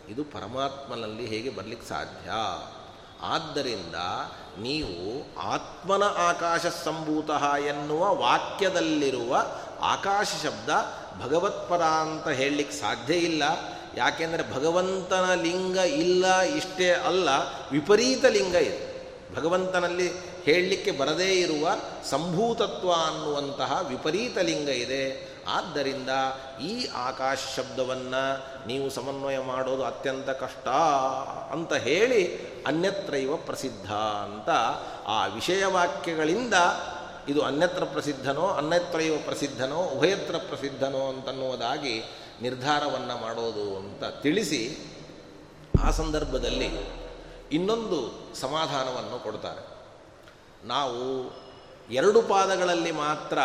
[0.09, 2.31] ಇದು ಪರಮಾತ್ಮನಲ್ಲಿ ಹೇಗೆ ಬರಲಿಕ್ಕೆ ಸಾಧ್ಯ?
[3.23, 3.95] ಆದ್ದರಿಂದ
[4.59, 7.31] ನೀವು ಆತ್ಮನ ಆಕಾಶ ಸಂಭೂತ
[7.67, 9.47] ಎನ್ನುವ ವಾಕ್ಯದಲ್ಲಿರುವ
[9.81, 10.69] ಆಕಾಶ ಶಬ್ದ
[11.23, 13.43] ಭಗವತ್ಪದ ಅಂತ ಹೇಳಲಿಕ್ಕೆ ಸಾಧ್ಯ ಇಲ್ಲ.
[13.97, 17.29] ಯಾಕೆಂದರೆ ಭಗವಂತನ ಲಿಂಗ ಇಲ್ಲ ಇಷ್ಟೇ ಅಲ್ಲ,
[17.73, 18.95] ವಿಪರೀತ ಲಿಂಗ ಇದೆ.
[19.37, 20.13] ಭಗವಂತನಲ್ಲಿ
[20.45, 21.69] ಹೇಳಲಿಕ್ಕೆ ಬರದೇ ಇರುವ
[22.11, 25.34] ಸಂಭೂತತ್ವ ಅನ್ನುವಂತಹ ವಿಪರೀತ ಲಿಂಗ ಇದೆ.
[25.49, 26.09] ಆದ್ದರಿಂದ
[26.63, 30.69] ಈ ಆಕಾಶ ಶಬ್ದವನ್ನು ನೀವು ಸಮನ್ವಯ ಮಾಡೋದು ಅತ್ಯಂತ ಕಷ್ಟ
[31.53, 34.51] ಅಂತ ಹೇಳಿ ಅನ್ಯತ್ರೈವ ಪ್ರಸಿದ್ಧ ಅಂತ
[35.07, 36.55] ಆ ವಿಷಯವಾಕ್ಯಗಳಿಂದ
[37.29, 42.03] ಇದು ಅನ್ಯತ್ರ ಪ್ರಸಿದ್ಧನೋ, ಅನ್ಯತ್ರೈವ ಪ್ರಸಿದ್ಧನೋ, ಉಭಯತ್ರ ಪ್ರಸಿದ್ಧನೋ ಅಂತನ್ನುವುದಾಗಿ
[42.43, 44.93] ನಿರ್ಧಾರವನ್ನು ಮಾಡೋದು ಅಂತ ತಿಳಿಸಿ
[45.83, 46.71] ಆ ಸಂದರ್ಭದಲ್ಲಿ
[47.53, 49.75] ಇನ್ನೊಂದು ಸಮಾಧಾನವನ್ನು ಕೊಡ್ತಾರೆ.
[50.67, 51.35] ನಾವು
[51.91, 53.39] ಎರಡು ಪಾದಗಳಲ್ಲಿ ಮಾತ್ರ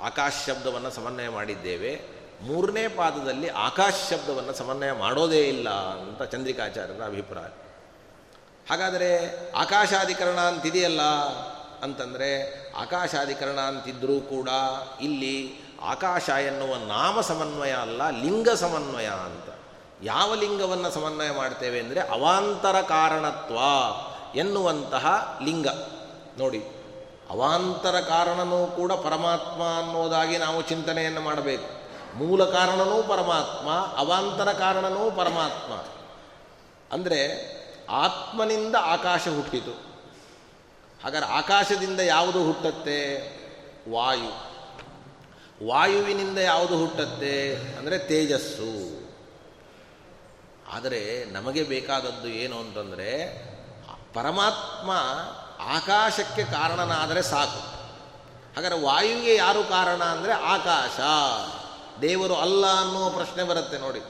[0.00, 2.20] ಆಕಾಶ ಶಬ್ದವನ್ನು ಸಮನ್ವಯ ಮಾಡಿದ್ದೇವೆ.
[2.42, 7.48] ಮೂರನೇ ಪಾದದಲ್ಲಿ ಆಕಾಶ ಶಬ್ದವನ್ನು ಸಮನ್ವಯ ಮಾಡೋದೇ ಇಲ್ಲ ಅಂತ ಚಂದ್ರಿಕಾಚಾರ್ಯರ ಅಭಿಪ್ರಾಯ.
[8.70, 9.10] ಹಾಗಾದರೆ
[9.52, 11.02] ಆಕಾಶಾಧಿಕರಣ ಅಂತಿದೆಯಲ್ಲ
[11.82, 12.30] ಅಂತಂದರೆ
[12.72, 14.48] ಆಕಾಶಾಧಿಕರಣ ಅಂತಿದ್ರೂ ಕೂಡ
[15.00, 19.54] ಇಲ್ಲಿ ಆಕಾಶ ಎನ್ನುವ ನಾಮ ಸಮನ್ವಯ ಅಲ್ಲ, ಲಿಂಗ ಸಮನ್ವಯ ಅಂತ.
[20.02, 23.58] ಯಾವ ಲಿಂಗವನ್ನು ಸಮನ್ವಯ ಮಾಡ್ತೇವೆ ಅಂದರೆ ಅವಾಂತರ ಕಾರಣತ್ವ
[24.38, 25.66] ಎನ್ನುವಂತಹ ಲಿಂಗ.
[26.38, 26.79] ನೋಡಿ.
[27.30, 31.80] ಅವಾಂತರ ಕಾರಣನೂ ಕೂಡ ಪರಮಾತ್ಮ ಅನ್ನೋದಾಗಿ ನಾವು ಚಿಂತನೆಯನ್ನು ಮಾಡಬೇಕು.
[32.18, 35.72] ಮೂಲ ಕಾರಣನೂ ಪರಮಾತ್ಮ, ಅವಾಂತರ ಕಾರಣನೂ ಪರಮಾತ್ಮ.
[36.94, 37.50] ಅಂದರೆ
[37.90, 39.70] ಆತ್ಮನಿಂದ ಆಕಾಶ ಹುಟ್ಟಿತು.
[41.04, 43.16] ಹಾಗಾದ್ರೆ ಆಕಾಶದಿಂದ ಯಾವುದು ಹುಟ್ಟತ್ತೆ?
[43.90, 44.50] ವಾಯು.
[45.66, 47.54] ವಾಯುವಿನಿಂದ ಯಾವುದು ಹುಟ್ಟತ್ತೆ?
[47.54, 49.00] ಅಂದರೆ ತೇಜಸ್ಸು.
[50.72, 53.42] ಆದರೆ ನಮಗೆ ಬೇಕಾದದ್ದು ಏನು ಅಂತಂದರೆ,
[54.14, 54.92] ಪರಮಾತ್ಮ
[55.68, 57.80] ಆಕಾಶಕ್ಕೆ ಕಾರಣನಾದರೆ ಸಾಕು.
[58.56, 61.00] ಹಾಗಾದರೆ ವಾಯುವಿಗೆ ಯಾರು ಕಾರಣ ಅಂದರೆ ಆಕಾಶ.
[62.02, 64.00] ದೇವರು ಅಲ್ಲ ಅನ್ನುವ ಪ್ರಶ್ನೆ ಬರುತ್ತೆ ನೋಡಿ.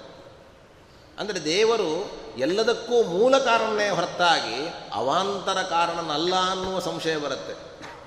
[1.19, 7.55] ಅಂದರೆ ದೇವರು ಎಲ್ಲದಕ್ಕೂ ಮೂಲ ಕಾರಣನೇ ಹೊರತಾಗಿ ಅವಾಂತರ ಕಾರಣನಲ್ಲ ಅನ್ನುವ ಸಂಶಯ ಬರುತ್ತೆ.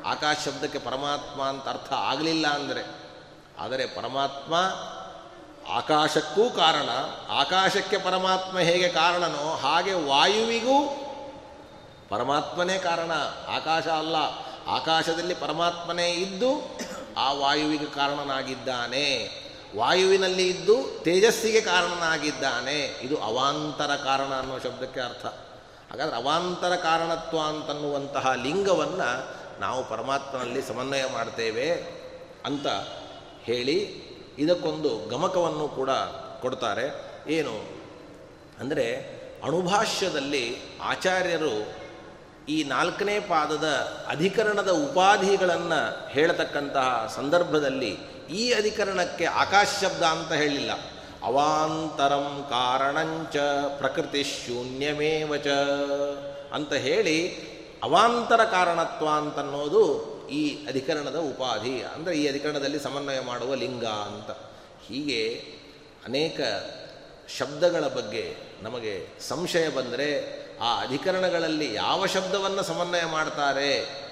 [0.06, 3.04] ಆಕಾಶ ಶಬ್ದಕ್ಕೆ ಪರಮಾತ್ಮ ಅಂತ ಅರ್ಥ ಆಗಲಿಲ್ಲ ಅಂದರೆ.
[3.60, 4.56] ಆದರೆ ಪರಮಾತ್ಮ
[5.72, 6.90] ಆಕಾಶಕ್ಕೂ ಕಾರಣ.
[7.30, 11.03] ಆಕಾಶಕ್ಕೆ ಪರಮಾತ್ಮ ಹೇಗೆ ಕಾರಣನೋ ಹಾಗೆ ವಾಯುವಿಗೂ
[12.14, 13.12] ಪರಮಾತ್ಮನೇ ಕಾರಣ.
[13.48, 14.16] ಆಕಾಶ ಅಲ್ಲ.
[14.68, 16.80] ಆಕಾಶದಲ್ಲಿ ಪರಮಾತ್ಮನೇ ಇದ್ದು
[17.18, 19.30] ಆ ವಾಯುವಿಗೆ ಕಾರಣನಾಗಿದ್ದಾನೆ.
[19.78, 22.80] ವಾಯುವಿನಲ್ಲಿ ಇದ್ದು ತೇಜಸ್ಸಿಗೆ ಕಾರಣನಾಗಿದ್ದಾನೆ.
[22.80, 25.26] ಇದು ಅವಾಂತರ ಕಾರಣ ಅನ್ನೋ ಶಬ್ದಕ್ಕೆ ಅರ್ಥ.
[25.92, 31.72] ಹಾಗಾದರೆ ಅವಾಂತರ ಕಾರಣತ್ವ ಅಂತನ್ನುವಂತಹ ಲಿಂಗವನ್ನು ನಾವು ಪರಮಾತ್ಮನಲ್ಲಿ ಸಮನ್ವಯ ಮಾಡ್ತೇವೆ
[32.46, 32.68] ಅಂತ
[33.44, 34.04] ಹೇಳಿ
[34.40, 35.90] ಇದಕ್ಕೊಂದು ಗಮಕವನ್ನು ಕೂಡ
[36.42, 37.14] ಕೊಡ್ತಾರೆ.
[37.28, 37.84] ಏನು?
[38.60, 38.96] ಅಂದರೆ
[39.44, 41.83] ಅಣುಭಾಷ್ಯದಲ್ಲಿ ಆಚಾರ್ಯರು
[42.48, 43.68] ಈ ನಾಲ್ಕನೇ ಪಾದದ
[44.08, 47.98] ಅಧಿಕರಣದ ಉಪಾಧಿಗಳನ್ನು ಹೇಳತಕ್ಕಂತಹ ಸಂದರ್ಭದಲ್ಲಿ
[48.30, 50.72] ಈ ಅಧಿಕರಣಕ್ಕೆ ಆಕಾಶ ಶಬ್ದ ಅಂತ ಹೇಳಿಲ್ಲ.
[51.24, 53.38] ಅವಾಂತರಂ ಕಾರಣಂಚ
[53.78, 55.48] ಪ್ರಕೃತಿ ಶೂನ್ಯಮೇವಚ
[56.54, 57.32] ಅಂತ ಹೇಳಿ
[57.84, 61.84] ಅವಾಂತರ ಕಾರಣತ್ವ ಅಂತನ್ನೋದು ಈ ಅಧಿಕರಣದ ಉಪಾಧಿ.
[61.84, 64.32] ಅಂದರೆ ಈ ಅಧಿಕರಣದಲ್ಲಿ ಸಮನ್ವಯ ಮಾಡುವ ಲಿಂಗ ಅಂತ.
[64.88, 65.44] ಹೀಗೆ
[66.06, 66.40] ಅನೇಕ
[67.38, 74.04] ಶಬ್ದಗಳ ಬಗ್ಗೆ ನಮಗೆ ಸಂಶಯ ಬಂದರೆ ಆ ಅಧಿಕರಣಗಳಲ್ಲಿ ಯಾವ ಶಬ್ದವನ್ನು ಸಮನ್ವಯ ಮಾಡ್ತಾರೆ?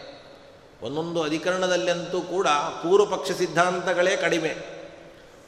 [0.82, 2.48] ಒಂದೊಂದು ಅಧಿಕರಣದಲ್ಲಂತೂ ಕೂಡ
[2.84, 4.82] ಪೂರ್ವಪಕ್ಷ ಸಿದ್ಧಾಂತಗಳೇ ಕಡಿಮೆ.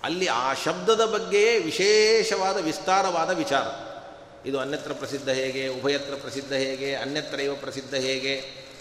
[0.04, 3.66] ಅಲ್ಲಿ ಆ ಶಬ್ದದ ಬಗ್ಗೆಯೇ ವಿಶೇಷವಾದ ವಿಸ್ತಾರವಾದ ವಿಚಾರ.
[4.48, 8.36] ಇದು ಅನ್ಯತ್ರ ಪ್ರಸಿದ್ಧ ಹೇಗೆ, ಉಭಯತ್ರ ಪ್ರಸಿದ್ಧ ಹೇಗೆ, ಅನ್ಯತ್ರ ಇವ ಪ್ರಸಿದ್ಧ ಹೇಗೆ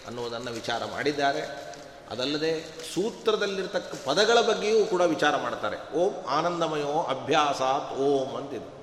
[0.06, 1.72] ಅನ್ನುವುದನ್ನು ವಿಚಾರ ಮಾಡಿದ್ದಾರೆ.
[2.11, 2.61] ಅದಲ್ಲದೆ
[2.94, 5.94] ಸೂತ್ರದಲ್ಲಿರ್ತಕ್ಕ ಪದಗಳ ಬಗ್ಗೆಯೂ ಕೂಡ ವಿಚಾರ ಮಾಡ್ತಾರೆ.
[5.94, 8.82] ಓಂ ಆನಂದಮಯೋ ಅಭ್ಯಾಸಾತ್ ಓಂ ಅಂತಿದೆ.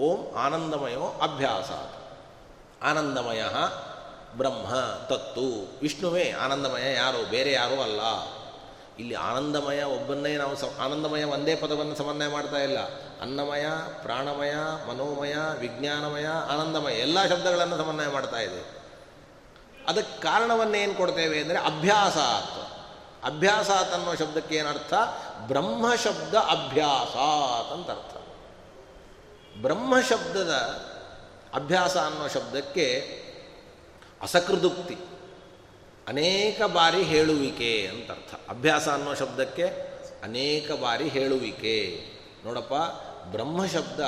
[0.00, 1.95] ಓಂ ಆನಂದಮಯೋ ಅಭ್ಯಾಸಾತ್.
[2.82, 3.42] ಆನಂದಮಯ
[4.36, 4.74] ಬ್ರಹ್ಮ
[5.06, 5.78] ತತ್ತು.
[5.82, 7.30] ವಿಷ್ಣುವೇ ಆನಂದಮಯ ಯಾರು?
[7.30, 8.00] ಬೇರೆ ಯಾರೂ ಅಲ್ಲ.
[8.98, 12.78] ಇಲ್ಲಿ ಆನಂದಮಯ ಒಬ್ಬನ್ನೇ ನಾವು ಆನಂದಮಯ ಒಂದೇ ಪದವನ್ನು ಸಮನ್ವಯ ಮಾಡ್ತಾ ಇಲ್ಲ.
[13.20, 13.66] ಅನ್ನಮಯ,
[14.02, 14.54] ಪ್ರಾಣಮಯ,
[14.88, 18.86] ಮನೋಮಯ, ವಿಜ್ಞಾನಮಯ, ಆನಂದಮಯ ಎಲ್ಲ ಶಬ್ದಗಳನ್ನು ಸಮನ್ವಯ ಮಾಡ್ತಾ ಇದೆ.
[19.88, 22.76] ಅದಕ್ಕೆ ಕಾರಣವನ್ನೇನು ಕೊಡ್ತೇವೆ ಅಂದರೆ ಅಭ್ಯಾಸಾತ್.
[23.24, 24.94] ಅಭ್ಯಾಸಾತ್ ಅನ್ನೋ ಶಬ್ದಕ್ಕೆ ಏನರ್ಥ
[25.46, 28.16] ಬ್ರಹ್ಮ ಶಬ್ದ ಅಭ್ಯಾಸಾತ್ ಅಂತ ಅರ್ಥ.
[29.62, 30.80] ಬ್ರಹ್ಮ ಶಬ್ದದ
[31.54, 33.02] ಅಭ್ಯಾಸ ಅನ್ನೋ ಶಬ್ದಕ್ಕೆ
[34.22, 34.96] ಅಸಕೃದುಕ್ತಿ.
[36.08, 38.50] ಅನೇಕ ಬಾರಿ ಹೇಳುವಿಕೆ ಅಂತ ಅರ್ಥ.
[38.50, 39.64] ಅಭ್ಯಾಸ ಅನ್ನೋ ಶಬ್ದಕ್ಕೆ
[40.22, 42.04] ಅನೇಕ ಬಾರಿ ಹೇಳುವಿಕೆ.
[42.44, 42.72] ನೋಡಪ್ಪ,
[43.30, 44.00] ಬ್ರಹ್ಮಶಬ್ದ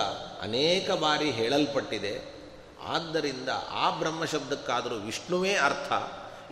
[0.43, 2.39] ಅನೇಕ ಬಾರಿ ಹೇಳಲ್ಪಟ್ಟಿದೆ.
[2.87, 5.93] ಆದ್ದರಿಂದ ಆ ಬ್ರಹ್ಮಶಬ್ದಕ್ಕಾದರೂ ವಿಷ್ಣುವೇ ಅರ್ಥ.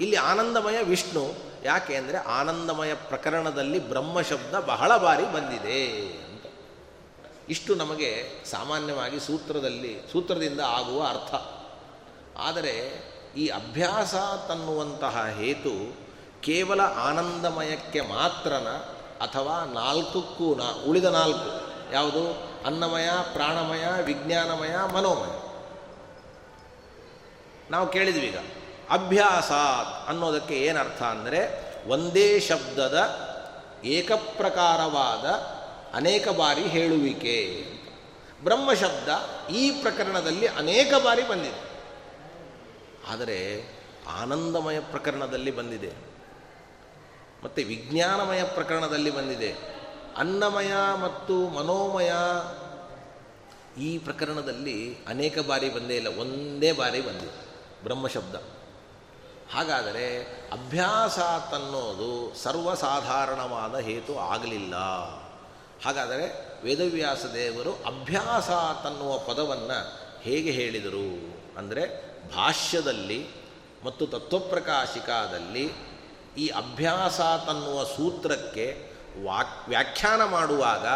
[0.00, 5.86] ಇಲ್ಲಿ ಆನಂದಮಯ ವಿಷ್ಣು, ಯಾಕೆ ಅಂದರೆ ಆನಂದಮಯ ಪ್ರಕರಣದಲ್ಲಿ ಬ್ರಹ್ಮಶಬ್ದ ಬಹಳ ಬಾರಿ ಬಂದಿದೆ.
[7.48, 11.34] ಇಷ್ಟು ನಮಗೆ ಸಾಮಾನ್ಯವಾಗಿ ಸೂತ್ರದಲ್ಲಿ, ಸೂತ್ರದಿಂದ ಆಗುವ ಅರ್ಥ.
[12.38, 13.04] ಆದರೆ
[13.36, 14.14] ಈ ಅಭ್ಯಾಸ
[14.48, 15.96] ತನ್ನುವಂತಹ ಹೇತು
[16.42, 18.68] ಕೇವಲ ಆನಂದಮಯಕ್ಕೆ ಮಾತ್ರನ
[19.20, 21.66] ಅಥವಾ ನಾಲ್ಕಕ್ಕೂ ನಾ, ಉಳಿದ ನಾಲ್ಕು.
[21.92, 22.30] ಯಾವುದು?
[22.66, 25.46] ಅನ್ನಮಯ, ಪ್ರಾಣಮಯ, ವಿಜ್ಞಾನಮಯ, ಮನೋಮಯ.
[27.70, 28.38] ನಾವು ಕೇಳಿದ್ವಿ ಈಗ.
[28.90, 29.52] ಅಭ್ಯಾಸ
[30.08, 32.98] ಅನ್ನೋದಕ್ಕೆ ಏನರ್ಥ ಅಂದರೆ ಒಂದೇ ಶಬ್ದದ
[33.84, 35.55] ಏಕಪ್ರಕಾರವಾದ
[35.96, 37.66] ಅನೇಕ ಬಾರಿ ಹೇಳುವಿಕೆ
[38.44, 39.08] ಬ್ರಹ್ಮ ಶಬ್ದ
[39.50, 41.76] ಈ ಪ್ರಕರಣದಲ್ಲಿ ಅನೇಕ ಬಾರಿ ಬಂದಿದೆ.
[43.12, 43.68] ಆದರೆ
[44.08, 45.92] ಆನಂದಮಯ ಪ್ರಕರಣದಲ್ಲಿ ಬಂದಿದೆ.
[47.44, 49.52] ಮತ್ತು ವಿಜ್ಞಾನಮಯ ಪ್ರಕರಣದಲ್ಲಿ ಬಂದಿದೆ.
[50.16, 52.12] ಅನ್ನಮಯ ಮತ್ತು ಮನೋಮಯ
[53.80, 56.20] ಈ ಪ್ರಕರಣದಲ್ಲಿ ಅನೇಕ ಬಾರಿ ಬಂದೇ ಇಲ್ಲ.
[56.20, 57.46] ಒಂದೇ ಬಾರಿ ಬಂದಿದೆ
[57.84, 58.34] ಬ್ರಹ್ಮಶಬ್ದ.
[59.52, 61.18] ಹಾಗಾದರೆ ಅಭ್ಯಾಸ
[61.50, 64.74] ತನ್ನೋದು ಸರ್ವಸಾಧಾರಣವಾದ ಹೇತು ಆಗಲಿಲ್ಲ.
[65.84, 68.50] ಹಾಗಾದರೆ ವೇದವ್ಯಾಸ ದೇವರು ಅಭ್ಯಾಸ
[68.84, 71.08] ತನ್ನುವ ಪದವನ್ನು ಹೇಗೆ ಹೇಳಿದರು?
[71.58, 71.82] ಅಂದರೆ
[72.36, 73.26] ಭಾಷ್ಯದಲ್ಲಿ
[73.84, 75.72] ಮತ್ತು ತತ್ವಪ್ರಕಾಶಿಕಾದಲ್ಲಿ
[76.38, 78.92] ಈ ಅಭ್ಯಾಸ ತನ್ನುವ ಸೂತ್ರಕ್ಕೆ
[79.24, 80.86] ವಾಕ್, ವ್ಯಾಖ್ಯಾನ ಮಾಡುವಾಗ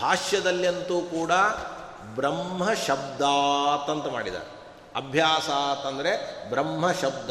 [0.00, 1.32] ಭಾಷ್ಯದಲ್ಲಂತೂ ಕೂಡ
[2.14, 4.62] ಬ್ರಹ್ಮ ಶಬ್ದಾತ್ ಅಂತ ಮಾಡಿದ್ದಾರೆ.
[4.96, 6.12] ಅಭ್ಯಾಸ ಅಂತಂದರೆ
[6.50, 7.30] ಬ್ರಹ್ಮ ಶಬ್ದ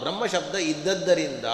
[0.00, 1.44] ಬ್ರಹ್ಮ ಶಬ್ದ ಇದ್ದದ್ದರಿಂದ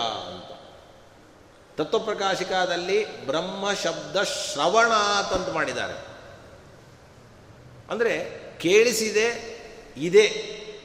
[1.79, 4.93] ತತ್ವಪ್ರಕಾಶಿಕಾದಲ್ಲಿ ಬ್ರಹ್ಮ ಶಬ್ದ ಶ್ರವಣ
[5.35, 5.97] ಅಂತ ಮಾಡಿದ್ದಾರೆ.
[7.91, 8.15] ಅಂದರೆ
[8.59, 9.59] ಕೇಳಿಸಿದೆ,
[9.97, 10.27] ಇದೆ,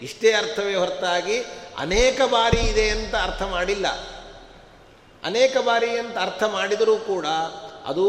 [0.01, 1.37] ಇಷ್ಟೇ ಅರ್ಥವೇ ಹೊರತಾಗಿ
[1.77, 3.87] ಅನೇಕ ಬಾರಿ ಇದೆ ಅಂತ ಅರ್ಥ ಮಾಡಿಲ್ಲ.
[5.23, 7.25] ಅನೇಕ ಬಾರಿ ಅಂತ ಅರ್ಥ ಮಾಡಿದರೂ ಕೂಡ
[7.85, 8.07] ಅದು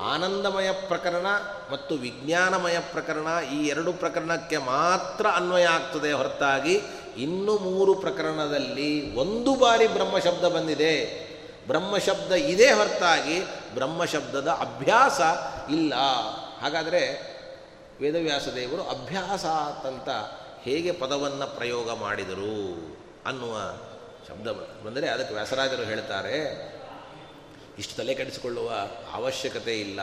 [0.00, 1.26] ಆನಂದಮಯ ಪ್ರಕರಣ
[1.72, 6.80] ಮತ್ತು ವಿಜ್ಞಾನಮಯ ಪ್ರಕರಣ, ಈ ಎರಡು ಪ್ರಕರಣಕ್ಕೆ ಮಾತ್ರ ಅನ್ವಯ ಆಗ್ತದೆ ಹೊರತಾಗಿ
[7.16, 11.23] ಇನ್ನು ಮೂರು ಪ್ರಕರಣದಲ್ಲಿ ಒಂದು ಬಾರಿ ಬ್ರಹ್ಮಶಬ್ದ ಬಂದಿದೆ.
[11.66, 13.36] ಬ್ರಹ್ಮಶಬ್ದ ಇದೇ ಹೊರತಾಗಿ
[13.74, 15.20] ಬ್ರಹ್ಮಶಬ್ದದ ಅಭ್ಯಾಸ
[15.70, 15.94] ಇಲ್ಲ.
[16.60, 17.02] ಹಾಗಾದರೆ
[18.00, 19.44] ವೇದವ್ಯಾಸ ದೇವರು ಅಭ್ಯಾಸ
[19.86, 20.08] ಅಂತ
[20.62, 22.56] ಹೇಗೆ ಪದವನ್ನು ಪ್ರಯೋಗ ಮಾಡಿದರು
[23.26, 23.56] ಅನ್ನುವ
[24.28, 24.48] ಶಬ್ದ
[24.86, 26.36] ಬಂದರೆ ಅದಕ್ಕೆ ವ್ಯಾಸರಾಜರು ಹೇಳ್ತಾರೆ,
[27.78, 28.70] ಇಷ್ಟು ತಲೆ ಕೆಡಿಸಿಕೊಳ್ಳುವ
[29.14, 30.00] ಅವಶ್ಯಕತೆ ಇಲ್ಲ.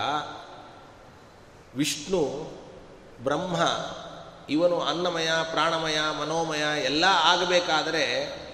[1.76, 2.22] ವಿಷ್ಣು,
[3.24, 3.57] ಬ್ರಹ್ಮ,
[4.49, 8.05] ಇವನು ಅನ್ನಮಯ, ಪ್ರಾಣಮಯ, ಮನೋಮಯ ಎಲ್ಲ ಆಗಬೇಕಾದರೆ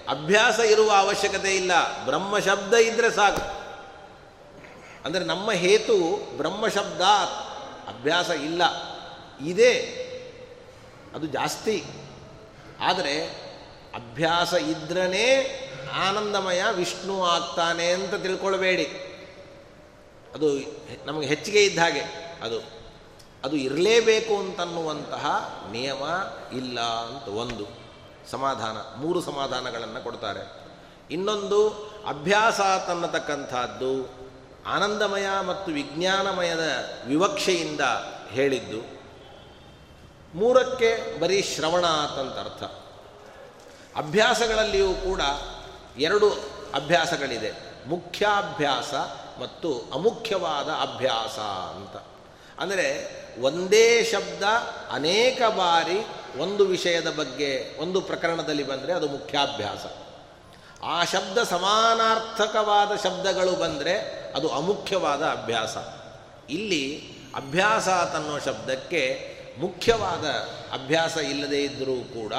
[0.08, 2.04] ಅಭ್ಯಾಸ ಇರುವ ಅವಶ್ಯಕತೆ ಇಲ್ಲ.
[2.04, 3.58] ಬ್ರಹ್ಮ ಶಬ್ದ ಇದ್ದರೆ ಸಾಕು.
[5.04, 7.00] ಅಂದರೆ ನಮ್ಮ ಹೇತು ಬ್ರಹ್ಮ ಶಬ್ದ
[7.88, 8.62] ಅಭ್ಯಾಸ ಇಲ್ಲ.
[9.46, 9.74] ಇದೆ.
[11.14, 11.84] ಅದು ಜಾಸ್ತಿ.
[12.80, 13.24] ಆದರೆ
[13.94, 15.54] ಅಭ್ಯಾಸ ಇದ್ರೇ
[15.92, 18.84] ಆನಂದಮಯ ವಿಷ್ಣು ಆಗ್ತಾನೆ ಅಂತ ತಿಳ್ಕೊಳ್ಬೇಡಿ.
[20.34, 20.58] ಅದು
[21.06, 22.00] ನಮಗೆ ಹೆಚ್ಚಿಗೆ ಇದ್ದ ಹಾಗೆ.
[22.42, 22.60] ಅದು
[23.44, 25.26] ಅದು ಇರಲೇಬೇಕು ಅಂತನ್ನುವಂತಹ
[25.72, 26.02] ನಿಯಮ
[26.56, 27.77] ಇಲ್ಲ ಅಂತ ಒಂದು.
[28.30, 30.68] ಸಮಾಧಾನ, ಮೂರು ಸಮಾಧಾನಗಳನ್ನು ಕೊಡ್ತಾರೆ.
[31.10, 31.68] ಇನ್ನೊಂದು
[32.08, 34.18] ಅಭ್ಯಾಸ ತನ್ನತಕ್ಕಂಥದ್ದು
[34.66, 36.70] ಆನಂದಮಯ ಮತ್ತು ವಿಜ್ಞಾನಮಯದ
[37.06, 37.80] ವಿವಕ್ಷೆಯಿಂದ
[38.28, 38.98] ಹೇಳಿದ್ದು.
[40.34, 42.62] ಮೂರಕ್ಕೆ ಬರೀ ಶ್ರವಣ ಅಂತ ಅರ್ಥ.
[43.96, 45.20] ಅಭ್ಯಾಸಗಳಲ್ಲಿಯೂ ಕೂಡ
[45.98, 46.30] ಎರಡು
[46.74, 47.52] ಅಭ್ಯಾಸಗಳಿದೆ.
[47.88, 48.94] ಮುಖ್ಯಾಭ್ಯಾಸ
[49.40, 51.38] ಮತ್ತು ಅಮುಖ್ಯವಾದ ಅಭ್ಯಾಸ
[51.76, 51.96] ಅಂತ.
[52.60, 54.42] ಅಂದರೆ ಒಂದೇ ಶಬ್ದ
[54.90, 56.06] ಅನೇಕ ಬಾರಿ
[56.36, 59.86] ಒಂದು ವಿಷಯದ ಬಗ್ಗೆ ಒಂದು ಪ್ರಕರಣದಲ್ಲಿ ಬಂದರೆ ಅದು ಮುಖ್ಯಾಭ್ಯಾಸ.
[60.84, 63.98] ಆ ಶಬ್ದ ಸಮಾನಾರ್ಥಕವಾದ ಶಬ್ದಗಳು ಬಂದರೆ
[64.36, 65.76] ಅದು ಅಮುಖ್ಯವಾದ ಅಭ್ಯಾಸ.
[66.50, 69.28] ಇಲ್ಲಿ ಅಭ್ಯಾಸ ತನ್ನೋ ಶಬ್ದಕ್ಕೆ
[69.60, 70.26] ಮುಖ್ಯವಾದ
[70.72, 72.34] ಅಭ್ಯಾಸ ಇಲ್ಲದೇ ಇದ್ದರೂ ಕೂಡ,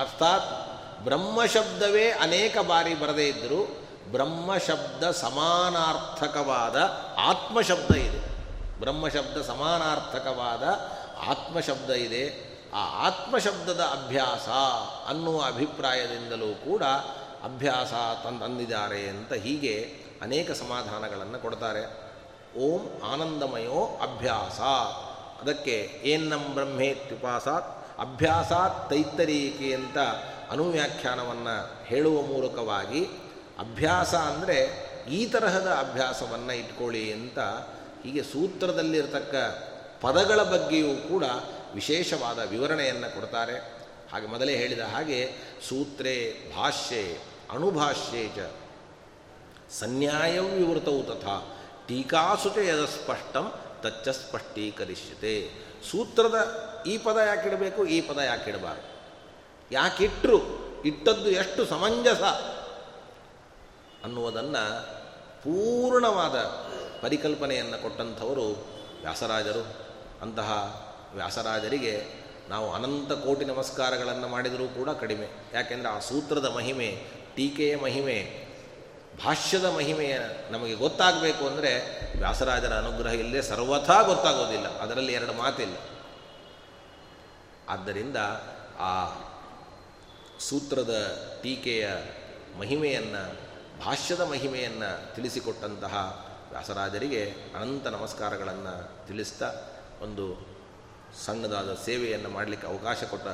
[0.00, 6.76] ಅರ್ಥಾತ್ ಬ್ರಹ್ಮಶಬ್ದವೇ ಅನೇಕ ಬಾರಿ ಬರದೇ ಇದ್ದರೂ ಬ್ರಹ್ಮಶಬ್ದ ಸಮಾನಾರ್ಥಕವಾದ
[7.18, 8.34] ಆತ್ಮಶಬ್ದ ಇದೆ.
[8.80, 10.62] ಬ್ರಹ್ಮಶಬ್ದ ಸಮಾನಾರ್ಥಕವಾದ
[11.30, 12.53] ಆತ್ಮಶಬ್ದ ಇದೆ.
[12.74, 14.48] ಆ ಆತ್ಮಶಬ್ದದ ಅಭ್ಯಾಸ
[15.08, 16.82] ಅನ್ನುವ ಅಭಿಪ್ರಾಯದಿಂದಲೂ ಕೂಡ
[17.44, 17.92] ಅಭ್ಯಾಸ
[18.24, 21.82] ತಂದಿದ್ದಾರೆ ಅಂತ ಹೀಗೆ ಅನೇಕ ಸಮಾಧಾನಗಳನ್ನು ಕೊಡ್ತಾರೆ.
[22.58, 24.60] ಓಂ ಆನಂದಮಯೋ ಅಭ್ಯಾಸ.
[25.42, 29.98] ಅದಕ್ಕೆ ಏನ್ನಂ ಬ್ರಹ್ಮೇತ್ಯುಪಾಸಾತ್, ಅಭ್ಯಾಸಾತ್ ತೈತ್ತರೀಕೆ ಅಂತ
[30.50, 33.04] ಅನುವ್ಯಾಖ್ಯಾನವನ್ನು ಹೇಳುವ ಮೂಲಕವಾಗಿ
[33.58, 34.58] ಅಭ್ಯಾಸ ಅಂದರೆ
[35.10, 37.38] ಈ ತರಹದ ಅಭ್ಯಾಸವನ್ನು ಇಟ್ಕೊಳ್ಳಿ ಅಂತ
[38.04, 39.34] ಹೀಗೆ ಸೂತ್ರದಲ್ಲಿರ್ತಕ್ಕ
[40.00, 41.24] ಪದಗಳ ಬಗ್ಗೆಯೂ ಕೂಡ
[41.74, 43.58] ವಿಶೇಷವಾದ ವಿವರಣೆಯನ್ನು ಕೊಡ್ತಾರೆ.
[44.12, 45.30] ಹಾಗೆ ಮೊದಲೇ ಹೇಳಿದ ಹಾಗೆ
[45.68, 47.18] ಸೂತ್ರೇ, ಭಾಷ್ಯೆ,
[47.50, 48.38] ಅಣುಭಾಷ್ಯೆ ಚ.
[49.72, 51.58] ಸನ್ಯಾಯವಿವೃತವು ತಥಾ,
[51.88, 53.52] ಟೀಕಾಸು ಚ ಯದ ಸ್ಪಷ್ಟಂ
[53.82, 55.50] ತಚ್ಚ ಸ್ಪಷ್ಟೀಕರಿಷ್ಯತೆ.
[55.90, 56.36] ಸೂತ್ರದ
[56.86, 58.94] ಈ ಪದ ಯಾಕಿಡಬೇಕು ಈ ಪದ ಯಾಕಿಡಬಾರ್ದು
[59.72, 62.22] ಯಾಕಿಟ್ಟರು ಇಟ್ಟದ್ದು ಎಷ್ಟು ಸಮಂಜಸ?
[64.04, 64.86] ಅನ್ನುವುದನ್ನು
[65.42, 66.36] ಪೂರ್ಣವಾದ
[67.02, 68.66] ಪರಿಕಲ್ಪನೆಯನ್ನು ಕೊಟ್ಟಂಥವರು
[69.00, 69.66] ವ್ಯಾಸರಾಜರು.
[70.22, 70.50] ಅಂತಹ
[71.14, 72.04] ವ್ಯಾಸರಾಜರಿಗೆ
[72.48, 75.28] ನಾವು ಅನಂತ ಕೋಟಿ ನಮಸ್ಕಾರಗಳನ್ನು ಮಾಡಿದರೂ ಕೂಡ ಕಡಿಮೆ.
[75.54, 77.06] ಯಾಕೆಂದರೆ ಆ ಸೂತ್ರದ ಮಹಿಮೆ,
[77.36, 78.44] ಟೀಕೆಯ ಮಹಿಮೆ,
[79.24, 80.18] ಭಾಷ್ಯದ ಮಹಿಮೆಯ
[80.50, 81.78] ನಮಗೆ ಗೊತ್ತಾಗಬೇಕು ಅಂದರೆ
[82.18, 84.78] ವ್ಯಾಸರಾಜರ ಅನುಗ್ರಹ ಇಲ್ಲದೆ ಸರ್ವಥಾ ಗೊತ್ತಾಗೋದಿಲ್ಲ.
[84.78, 85.76] ಅದರಲ್ಲಿ ಎರಡು ಮಾತಿಲ್ಲ.
[87.68, 88.16] ಆದ್ದರಿಂದ
[88.78, 89.06] ಆ
[90.40, 90.94] ಸೂತ್ರದ
[91.42, 91.88] ಟೀಕೆಯ
[92.58, 93.32] ಮಹಿಮೆಯನ್ನು,
[93.84, 99.52] ಭಾಷ್ಯದ ಮಹಿಮೆಯನ್ನು ತಿಳಿಸಿಕೊಟ್ಟಂತಹ ವ್ಯಾಸರಾಜರಿಗೆ ಅನಂತ ನಮಸ್ಕಾರಗಳನ್ನು ತಿಳಿಸ್ತಾ
[100.02, 100.53] ಒಂದು
[101.22, 103.26] ಸಣ್ಣದಾದ ಸೇವೆಯನ್ನು ಮಾಡಲಿಕ್ಕೆ ಅವಕಾಶ ಕೊಟ್ಟ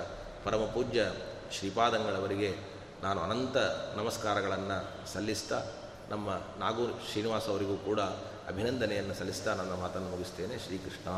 [0.45, 1.13] ಪರಮ ಪೂಜ್ಯ
[1.53, 2.57] ಶ್ರೀಪಾದಂಗಳವರಿಗೆ
[3.03, 3.57] ನಾನು ಅನಂತ
[3.97, 5.63] ನಮಸ್ಕಾರಗಳನ್ನು ಸಲ್ಲಿಸ್ತಾ,
[6.11, 8.01] ನಮ್ಮ ನಾಗೂರ್ ಶ್ರೀನಿವಾಸ ಅವರಿಗೂ ಕೂಡ
[8.49, 10.59] ಅಭಿನಂದನೆಯನ್ನು ಸಲ್ಲಿಸ್ತಾ ನನ್ನ ಮಾತನ್ನು ಮುಗಿಸ್ತೇನೆ.
[10.59, 11.11] ಶ್ರೀಕೃಷ್ಣ